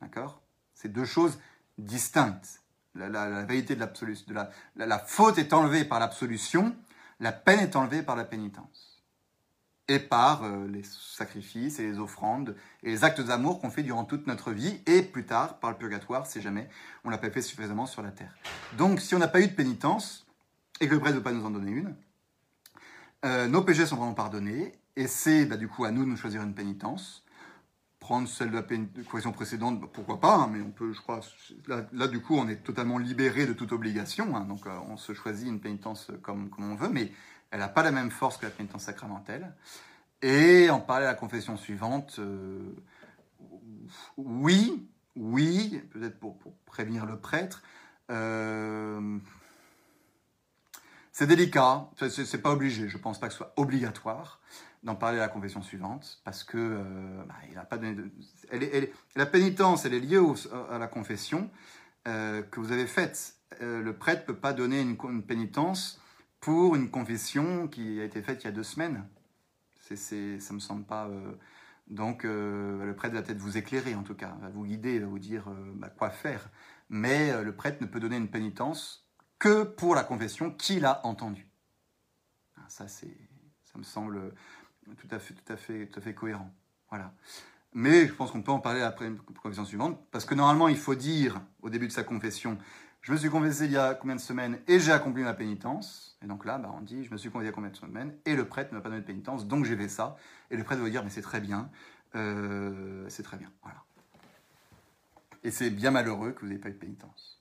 [0.00, 0.42] D'accord?
[0.74, 1.38] C'est deux choses
[1.78, 2.59] distinctes.
[2.94, 4.50] La, vérité de l'absolution, la,
[4.86, 6.74] la, faute est enlevée par l'absolution,
[7.20, 9.04] la peine est enlevée par la pénitence.
[9.86, 14.04] Et par euh, les sacrifices et les offrandes et les actes d'amour qu'on fait durant
[14.04, 16.68] toute notre vie et plus tard par le purgatoire si jamais
[17.04, 18.32] on l'a pas fait suffisamment sur la terre.
[18.76, 20.28] Donc si on n'a pas eu de pénitence
[20.80, 21.96] et que le prêtre ne veut pas nous en donner une,
[23.24, 26.16] euh, nos péchés sont vraiment pardonnés et c'est bah, du coup à nous de nous
[26.16, 27.24] choisir une pénitence
[28.26, 31.20] celle de la question précédente, bah, pourquoi pas, hein, mais on peut, je crois,
[31.92, 35.12] là, du coup on est totalement libéré de toute obligation, hein, donc euh, on se
[35.14, 37.12] choisit une pénitence comme, comme on veut, mais
[37.50, 39.54] elle n'a pas la même force que la pénitence sacramentelle.
[40.22, 42.74] Et en parler à la confession suivante, euh,
[44.16, 44.86] oui,
[45.16, 47.62] oui, peut-être pour, pour, prévenir le prêtre,
[48.10, 49.18] euh,
[51.12, 54.40] c'est délicat, c'est pas obligé, je pense pas que ce soit obligatoire,
[54.82, 57.96] d'en parler à la confession suivante, parce que euh, bah, a pas donné
[59.14, 60.20] la pénitence, elle est liée
[60.70, 61.50] à la confession
[62.08, 63.36] euh, que vous avez faite.
[63.60, 66.00] Euh, le prêtre peut pas donner une, pénitence
[66.40, 69.06] pour une confession qui a été faite il y a deux semaines.
[69.80, 71.10] C'est, ça me semble pas.
[71.88, 75.18] donc le prêtre va peut-être vous éclairer en tout cas, va vous guider, va vous
[75.18, 76.48] dire bah, quoi faire.
[76.90, 79.10] Mais le prêtre ne peut donner une pénitence
[79.40, 81.48] que pour la confession qu'il a entendue.
[82.56, 83.18] Ah, ça, c'est,
[83.64, 84.32] ça me semble
[84.96, 86.52] tout à fait, cohérent.
[86.88, 87.12] Voilà.
[87.72, 90.76] Mais je pense qu'on peut en parler après une confession suivante, parce que normalement, il
[90.76, 92.58] faut dire au début de sa confession
[93.02, 96.18] je me suis confessé il y a combien de semaines et j'ai accompli ma pénitence.
[96.22, 97.76] Et donc là, bah, on dit, je me suis confessé il y a combien de
[97.76, 100.16] semaines et le prêtre ne m'a pas donné de pénitence, donc j'ai fait ça.
[100.50, 101.70] Et le prêtre va dire, mais c'est très bien,
[102.14, 103.50] euh, c'est très bien.
[103.62, 103.82] Voilà.
[105.42, 107.39] Et c'est bien malheureux que vous n'ayez pas eu de pénitence.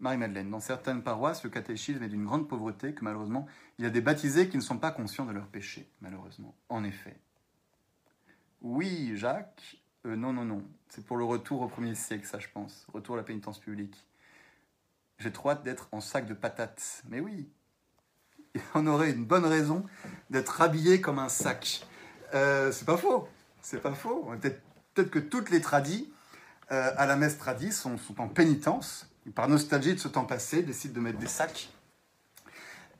[0.00, 3.46] Marie-Madeleine, dans certaines paroisses, le catéchisme est d'une grande pauvreté que malheureusement,
[3.78, 6.54] il y a des baptisés qui ne sont pas conscients de leurs péchés, malheureusement.
[6.68, 7.18] En effet.
[8.60, 10.62] Oui, Jacques, euh, non, non, non.
[10.88, 12.86] C'est pour le retour au premier siècle, ça, je pense.
[12.92, 14.06] Retour à la pénitence publique.
[15.18, 17.02] J'ai trop hâte d'être en sac de patates.
[17.08, 17.48] Mais oui,
[18.74, 19.84] on aurait une bonne raison
[20.30, 21.86] d'être habillé comme un sac.
[22.34, 23.28] Euh, c'est pas faux.
[23.62, 24.30] C'est pas faux.
[24.94, 26.12] Peut-être que toutes les tradis
[26.72, 29.08] euh, à la messe tradie sont, en pénitence.
[29.34, 31.70] Par nostalgie de ce temps passé, décident de mettre des sacs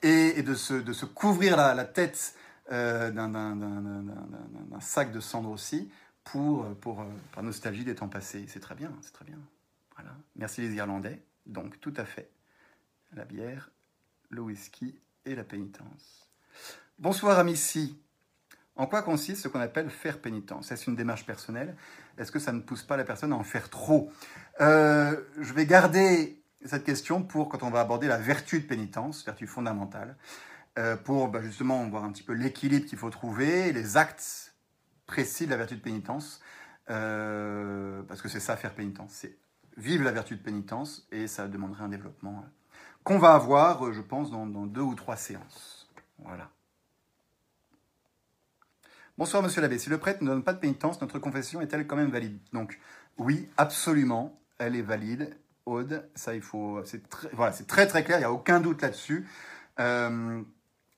[0.01, 2.35] et, de, se, couvrir la, tête
[2.69, 3.11] d'un
[4.79, 5.89] sac de cendres aussi
[6.23, 8.45] pour, pour, par nostalgie des temps passés.
[8.47, 9.37] C'est très bien, c'est très bien.
[10.35, 11.21] Merci les Irlandais.
[11.45, 12.29] Donc, tout à fait.
[13.13, 13.71] La bière,
[14.29, 16.29] le whisky et la pénitence.
[16.99, 17.97] Bonsoir, Amici.
[18.77, 20.71] En quoi consiste ce qu'on appelle faire pénitence?
[20.71, 21.75] Est-ce une démarche personnelle?
[22.17, 24.11] Est-ce que ça ne pousse pas la personne à en faire trop?
[24.61, 29.25] Euh, Je vais garder cette question pour quand on va aborder la vertu de pénitence,
[29.25, 30.15] vertu fondamentale,
[30.77, 34.53] euh, pour bah, justement voir un petit peu l'équilibre qu'il faut trouver, les actes
[35.07, 36.41] précis de la vertu de pénitence,
[36.89, 39.37] euh, parce que c'est ça faire pénitence, c'est
[39.77, 42.45] vivre la vertu de pénitence, et ça demanderait un développement
[43.03, 45.89] qu'on va avoir, je pense, dans, deux ou trois séances.
[46.19, 46.49] Voilà.
[49.17, 49.79] Bonsoir, monsieur l'abbé.
[49.79, 52.37] Si le prêtre ne donne pas de pénitence, notre confession est-elle quand même valide?
[52.53, 52.79] Donc,
[53.17, 55.35] oui, absolument, elle est valide.
[55.65, 56.83] Aude, ça, il faut.
[56.85, 59.27] C'est très, voilà, c'est très très clair, il n'y a aucun doute là-dessus.
[59.79, 60.39] Euh,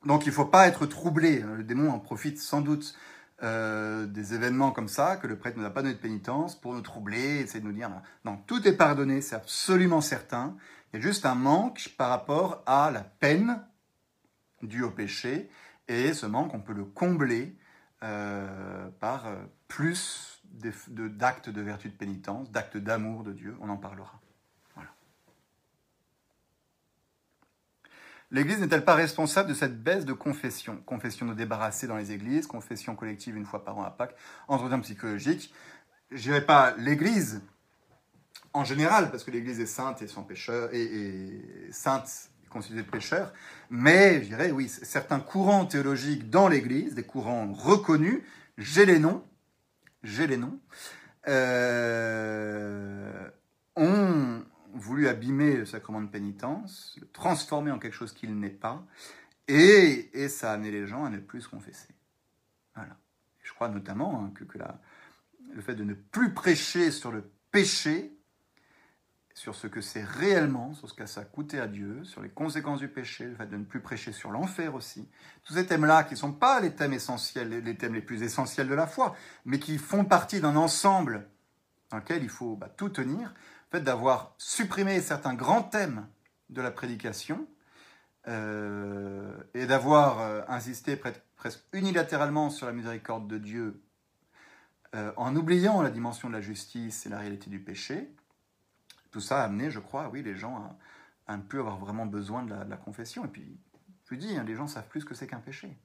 [0.06, 1.40] donc, il ne faut pas être troublé.
[1.40, 2.94] Le démon en profite sans doute
[3.42, 6.60] euh, des événements comme ça, que le prêtre ne nous a pas donné de pénitence,
[6.60, 7.90] pour nous troubler, essayer de nous dire
[8.26, 10.58] non, tout est pardonné, c'est absolument certain.
[10.92, 13.64] Il y a juste un manque par rapport à la peine
[14.62, 15.50] due au péché,
[15.88, 17.56] et ce manque, on peut le combler
[18.04, 19.36] euh, par euh,
[19.68, 24.20] plus d'actes de, vertu de pénitence, d'actes d'amour de Dieu, on en parlera.
[28.32, 30.78] L'Église n'est-elle pas responsable de cette baisse de confession?
[30.86, 34.16] Confession de débarrasser dans les églises, confession collective une fois par an à Pâques,
[34.48, 35.52] entretien psychologique.
[36.12, 37.42] Je dirais pas l'Église
[38.54, 43.32] en général, parce que l'Église est sainte et sans pécheur, et sainte constituée de pécheurs,
[43.70, 48.22] mais je dirais oui, certains courants théologiques dans l'Église, des courants reconnus,
[48.58, 49.24] j'ai les noms,
[50.04, 50.60] j'ai les noms,
[51.28, 53.30] euh,
[53.76, 54.44] ont
[54.74, 58.84] voulu abîmer le sacrement de pénitence, le transformer en quelque chose qu'il n'est pas,
[59.48, 61.90] et, et, ça a amené les gens à ne plus se confesser.
[62.76, 62.96] Voilà.
[63.42, 64.80] je crois notamment hein, que, que la,
[65.54, 68.14] le fait de ne plus prêcher sur le péché,
[69.40, 72.28] sur ce que c'est réellement, sur ce que ça a coûté à Dieu, sur les
[72.28, 75.08] conséquences du péché, le fait de ne plus prêcher sur l'enfer aussi.
[75.46, 78.68] Tous ces thèmes-là qui ne sont pas les thèmes essentiels, les thèmes les plus essentiels
[78.68, 81.26] de la foi, mais qui font partie d'un ensemble
[81.90, 83.34] dans lequel il faut bah, tout tenir
[83.72, 86.06] fait d'avoir supprimé certains grands thèmes
[86.50, 87.48] de la prédication
[88.28, 90.98] euh, et d'avoir euh, insisté
[91.38, 93.82] presque unilatéralement sur la miséricorde de Dieu
[94.96, 98.14] euh, en oubliant la dimension de la justice et la réalité du péché,
[99.12, 100.78] tout ça a amené, je crois, oui, les gens
[101.28, 103.26] à, ne plus avoir vraiment besoin de la, confession.
[103.26, 103.58] Et puis,
[104.10, 105.78] je dis, hein, les gens savent plus ce que c'est qu'un péché.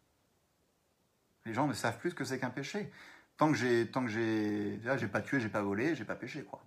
[1.44, 2.90] Les gens ne savent plus ce que c'est qu'un péché.
[3.36, 6.44] Tant que j'ai, tant que j'ai, j'ai pas tué, j'ai pas volé, j'ai pas péché,
[6.44, 6.62] quoi.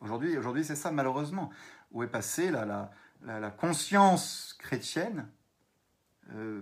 [0.00, 1.50] Aujourd'hui, c'est ça, malheureusement.
[1.92, 5.28] Où est passée la, conscience chrétienne,
[6.32, 6.60] euh,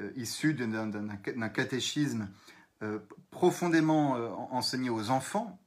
[0.00, 2.28] euh, issue d'un catéchisme
[2.82, 2.98] euh,
[3.30, 4.12] profondément
[4.52, 5.58] enseigné aux enfants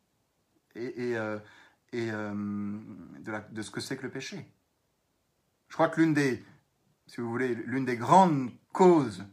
[1.93, 4.45] de, de, ce que c'est que le péché.
[5.67, 6.43] Je crois que l'une des,
[7.07, 9.25] si vous voulez, l'une des grandes causes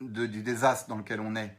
[0.00, 1.56] du désastre dans lequel on est,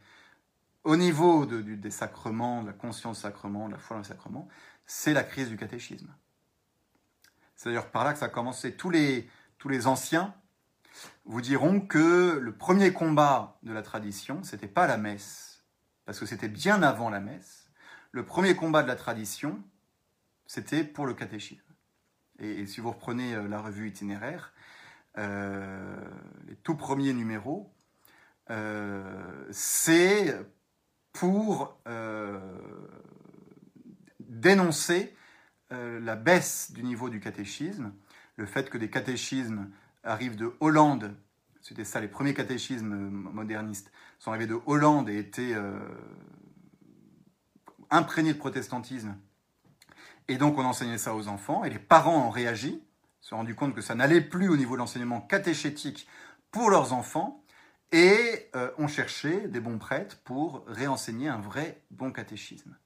[0.84, 4.48] au niveau de, des sacrements, de la conscience sacrement, de la foi dans le sacrement,
[4.86, 6.12] c'est la crise du catéchisme.
[7.54, 8.74] C'est d'ailleurs par là que ça a commencé.
[8.74, 9.28] Tous les,
[9.58, 10.34] tous les anciens
[11.24, 15.62] vous diront que le premier combat de la tradition, c'était pas la messe,
[16.04, 17.70] parce que c'était bien avant la messe.
[18.10, 19.62] Le premier combat de la tradition,
[20.52, 21.72] c'était pour le catéchisme.
[22.38, 24.52] Et, si vous reprenez euh, la revue itinéraire,
[25.16, 25.96] euh,
[26.46, 27.72] les tout premiers numéros,
[28.50, 30.38] euh, c'est
[31.14, 31.78] pour
[34.20, 35.14] dénoncer
[35.70, 37.92] la baisse du niveau du catéchisme,
[38.36, 39.70] le fait que des catéchismes
[40.02, 41.14] arrivent de Hollande,
[41.62, 45.78] c'était ça, les premiers catéchismes modernistes sont arrivés de Hollande et étaient euh,
[47.90, 49.16] imprégné de protestantisme.
[50.28, 52.82] Et donc on enseignait ça aux enfants, et les parents ont réagi,
[53.20, 56.08] se sont rendus compte que ça n'allait plus au niveau de l'enseignement catéchétique
[56.50, 57.44] pour leurs enfants,
[57.92, 62.76] et euh, ont cherché des bons prêtres pour réenseigner un vrai bon catéchisme.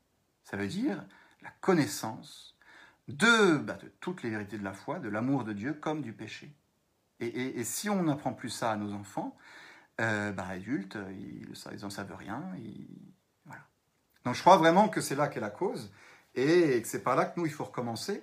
[0.43, 1.05] Ça veut dire
[1.43, 2.57] la connaissance
[3.07, 6.53] de, bah, toutes les vérités de la foi, de l'amour de Dieu comme du péché.
[7.21, 9.39] Et, si on n'apprend plus ça à nos enfants,
[10.01, 12.43] euh, bah, adultes, ils n'en savent rien.
[14.27, 15.93] Donc je crois vraiment que c'est là qu'est la cause
[16.37, 18.23] et que c'est par là que nous, il faut recommencer.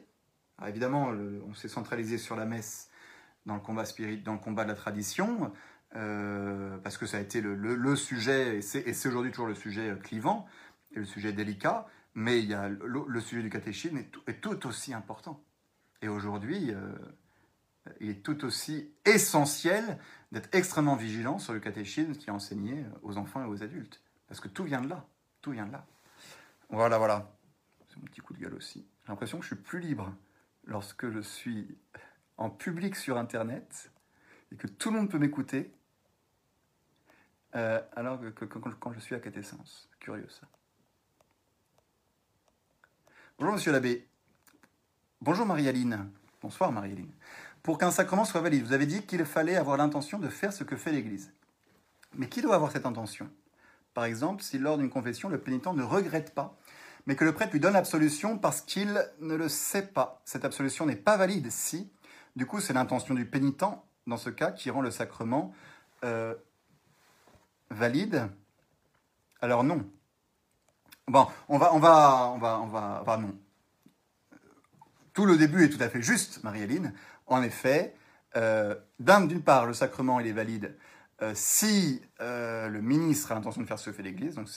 [0.65, 1.11] évidemment,
[1.47, 2.89] on s'est centralisé sur la messe
[3.45, 5.51] dans le combat spirit, dans le combat de la tradition,
[5.95, 10.45] euh, parce que ça a été le, sujet, et c'est aujourd'hui toujours le sujet clivant,
[10.91, 14.93] et le sujet délicat, mais il y a le, sujet du catéchisme est tout, aussi
[14.93, 15.43] important.
[16.01, 16.93] Et aujourd'hui, euh,
[17.99, 19.97] il est tout aussi essentiel
[20.31, 24.01] d'être extrêmement vigilant sur le catéchisme qui est enseigné aux enfants et aux adultes.
[24.27, 25.05] Parce que tout vient de là.
[25.41, 25.85] Tout vient de là.
[26.69, 27.31] Voilà, voilà.
[27.93, 28.85] C'est mon petit coup de gueule aussi.
[29.03, 30.11] J'ai l'impression que je suis plus libre
[30.65, 31.77] lorsque je suis
[32.37, 33.91] en public sur Internet
[34.51, 35.71] et que tout le monde peut m'écouter,
[37.55, 39.89] euh, alors que, quand je suis à Catessence.
[39.99, 40.47] Curieux ça.
[43.37, 44.07] Bonjour Monsieur l'abbé.
[45.21, 46.09] Bonjour Marie-Aline.
[46.41, 47.11] Bonsoir Marie-Aline
[47.61, 48.65] pour qu'un sacrement soit valide.
[48.65, 51.31] Vous avez dit qu'il fallait avoir l'intention de faire ce que fait l'Église.
[52.15, 53.29] Mais qui doit avoir cette intention?
[53.93, 56.57] Par exemple, si lors d'une confession, le pénitent ne regrette pas,
[57.05, 60.21] mais que le prêtre lui donne l'absolution parce qu'il ne le sait pas.
[60.25, 61.91] Cette absolution n'est pas valide si,
[62.35, 63.63] du coup, c'est l'intention du pénitent,
[64.07, 65.53] dans ce cas, qui rend le sacrement
[66.03, 66.35] euh,
[67.69, 68.29] valide.
[69.41, 69.89] Alors non.
[71.07, 73.37] Bon, on va, on va, on va, on va, non.
[75.13, 76.93] Tout le début est tout à fait juste, Marie-Aline.
[77.27, 77.95] En effet,
[78.35, 80.75] euh, d'une part, le sacrement, il est valide
[81.21, 84.35] euh, si le ministre a l'intention de faire ce fait l'Église.
[84.35, 84.47] Donc,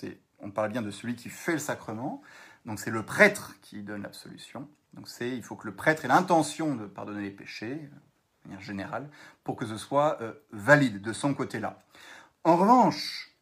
[0.40, 2.22] on parle bien de celui qui fait le sacrement.
[2.64, 4.68] Donc, c'est le prêtre qui donne l'absolution.
[4.94, 8.60] Donc, c'est, il faut que le prêtre ait l'intention de pardonner les péchés, de manière
[8.60, 9.08] générale,
[9.44, 10.18] pour que ce soit
[10.50, 11.78] valide de son côté-là.
[12.44, 13.36] En revanche,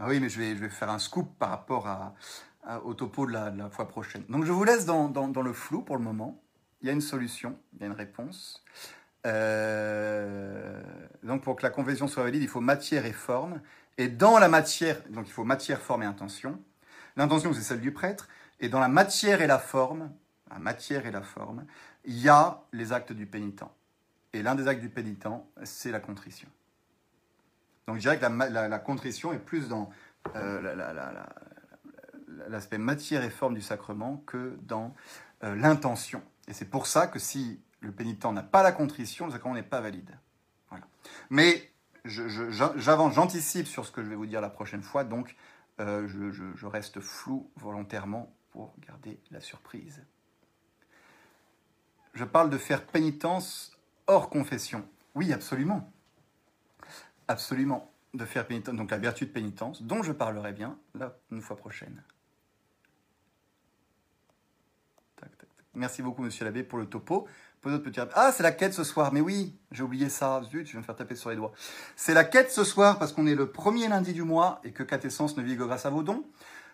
[0.00, 2.14] ah oui, mais je vais, je vais faire un scoop par rapport à,
[2.84, 4.24] au topo de la, fois prochaine.
[4.28, 5.08] Donc je vous laisse dans,
[5.42, 6.40] le flou pour le moment.
[6.80, 8.64] Il y a une solution, il y a une réponse.
[9.26, 10.82] Euh,
[11.22, 13.60] donc pour que la confession soit valide, il faut matière et forme.
[13.98, 16.58] Et dans la matière, donc il faut matière, forme et intention.
[17.16, 18.28] L'intention, c'est celle du prêtre.
[18.60, 20.10] Et dans la matière et la forme,
[20.50, 21.66] la matière et la forme,
[22.04, 23.64] il y a les actes du pénitent.
[24.32, 25.26] Et l'un des actes du pénitent,
[25.64, 26.48] c'est la contrition.
[27.86, 29.90] Donc je dirais que la, contrition est plus dans
[30.36, 31.26] euh, la,
[32.48, 34.94] l'aspect matière et forme du sacrement que dans
[35.42, 36.22] euh, l'intention.
[36.48, 39.62] Et c'est pour ça que si le pénitent n'a pas la contrition, le sacrement n'est
[39.62, 40.18] pas valide.
[41.30, 41.70] Mais
[42.04, 45.36] j'avance, j'anticipe sur ce que je vais vous dire la prochaine fois, donc
[45.80, 50.02] euh, je, reste flou volontairement pour garder la surprise.
[52.14, 54.86] Je parle de faire pénitence hors confession.
[55.14, 55.90] Oui, absolument.
[57.28, 57.92] Absolument.
[58.14, 61.56] De faire pénitence, donc la vertu de pénitence, dont je parlerai bien la une fois
[61.56, 62.02] prochaine.
[65.74, 67.28] Merci beaucoup, monsieur l'abbé, pour le topo.
[68.14, 69.12] Ah, c'est la quête ce soir.
[69.12, 70.40] Mais oui, j'ai oublié ça.
[70.50, 71.52] Zut, je vais me faire taper sur les doigts.
[71.96, 74.82] C'est la quête ce soir parce qu'on est le premier lundi du mois et que
[74.82, 76.24] Catessence ne vit que grâce à vos dons.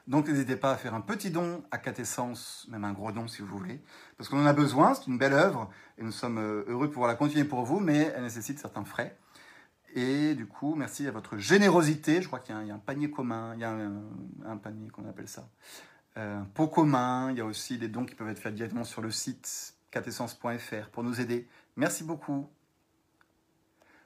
[0.06, 3.42] Donc n'hésitez pas à faire un petit don à Catessence, même un gros don si
[3.42, 3.82] vous voulez,
[4.16, 5.68] parce qu'on en a besoin, c'est une belle œuvre,
[5.98, 8.84] et nous sommes euh, heureux de pouvoir la continuer pour vous, mais elle nécessite certains
[8.84, 9.18] frais.
[9.96, 12.22] Et du coup, merci à votre générosité.
[12.22, 15.26] Je crois qu'il y, a un panier commun, il y a un panier qu'on appelle
[15.26, 15.48] ça.
[16.18, 18.84] Euh, un pot commun, il y a aussi des dons qui peuvent être faits directement
[18.84, 21.48] sur le site catessence.fr pour nous aider.
[21.77, 22.51] Merci beaucoup.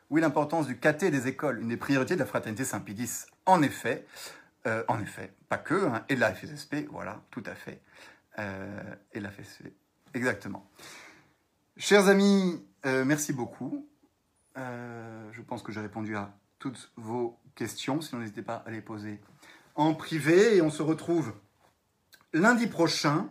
[0.08, 3.26] Oui, l'importance du caté des écoles, une des priorités de la fraternité Saint-Pédis.
[3.44, 4.06] En effet,
[4.68, 7.80] euh, en effet, pas que, hein, et de la FSSP, voilà, tout à fait.
[8.38, 9.72] Euh, et la FSSP,
[10.14, 10.70] exactement.
[11.76, 13.88] Chers amis, merci beaucoup.
[14.56, 18.00] je pense que j'ai répondu à toutes vos questions.
[18.00, 19.20] Sinon, n'hésitez pas à les poser
[19.74, 20.56] en privé.
[20.56, 21.32] Et on se retrouve
[22.32, 23.28] lundi prochain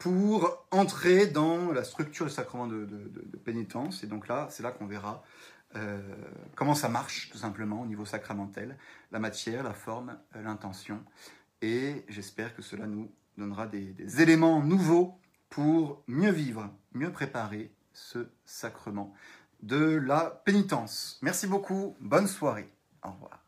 [0.00, 2.88] pour entrer dans la structure du sacrement de,
[3.44, 4.02] pénitence.
[4.02, 5.22] Et donc là, c'est là qu'on verra
[5.76, 6.00] euh,
[6.56, 8.76] comment ça marche, tout simplement, au niveau sacramentel,
[9.12, 11.04] la matière, la forme, euh, l'intention.
[11.62, 15.20] Et j'espère que cela nous donnera des, des éléments nouveaux
[15.50, 19.14] pour mieux vivre, mieux préparer ce sacrement
[19.62, 21.18] de la pénitence.
[21.20, 22.72] Merci beaucoup, bonne soirée,
[23.04, 23.39] au revoir.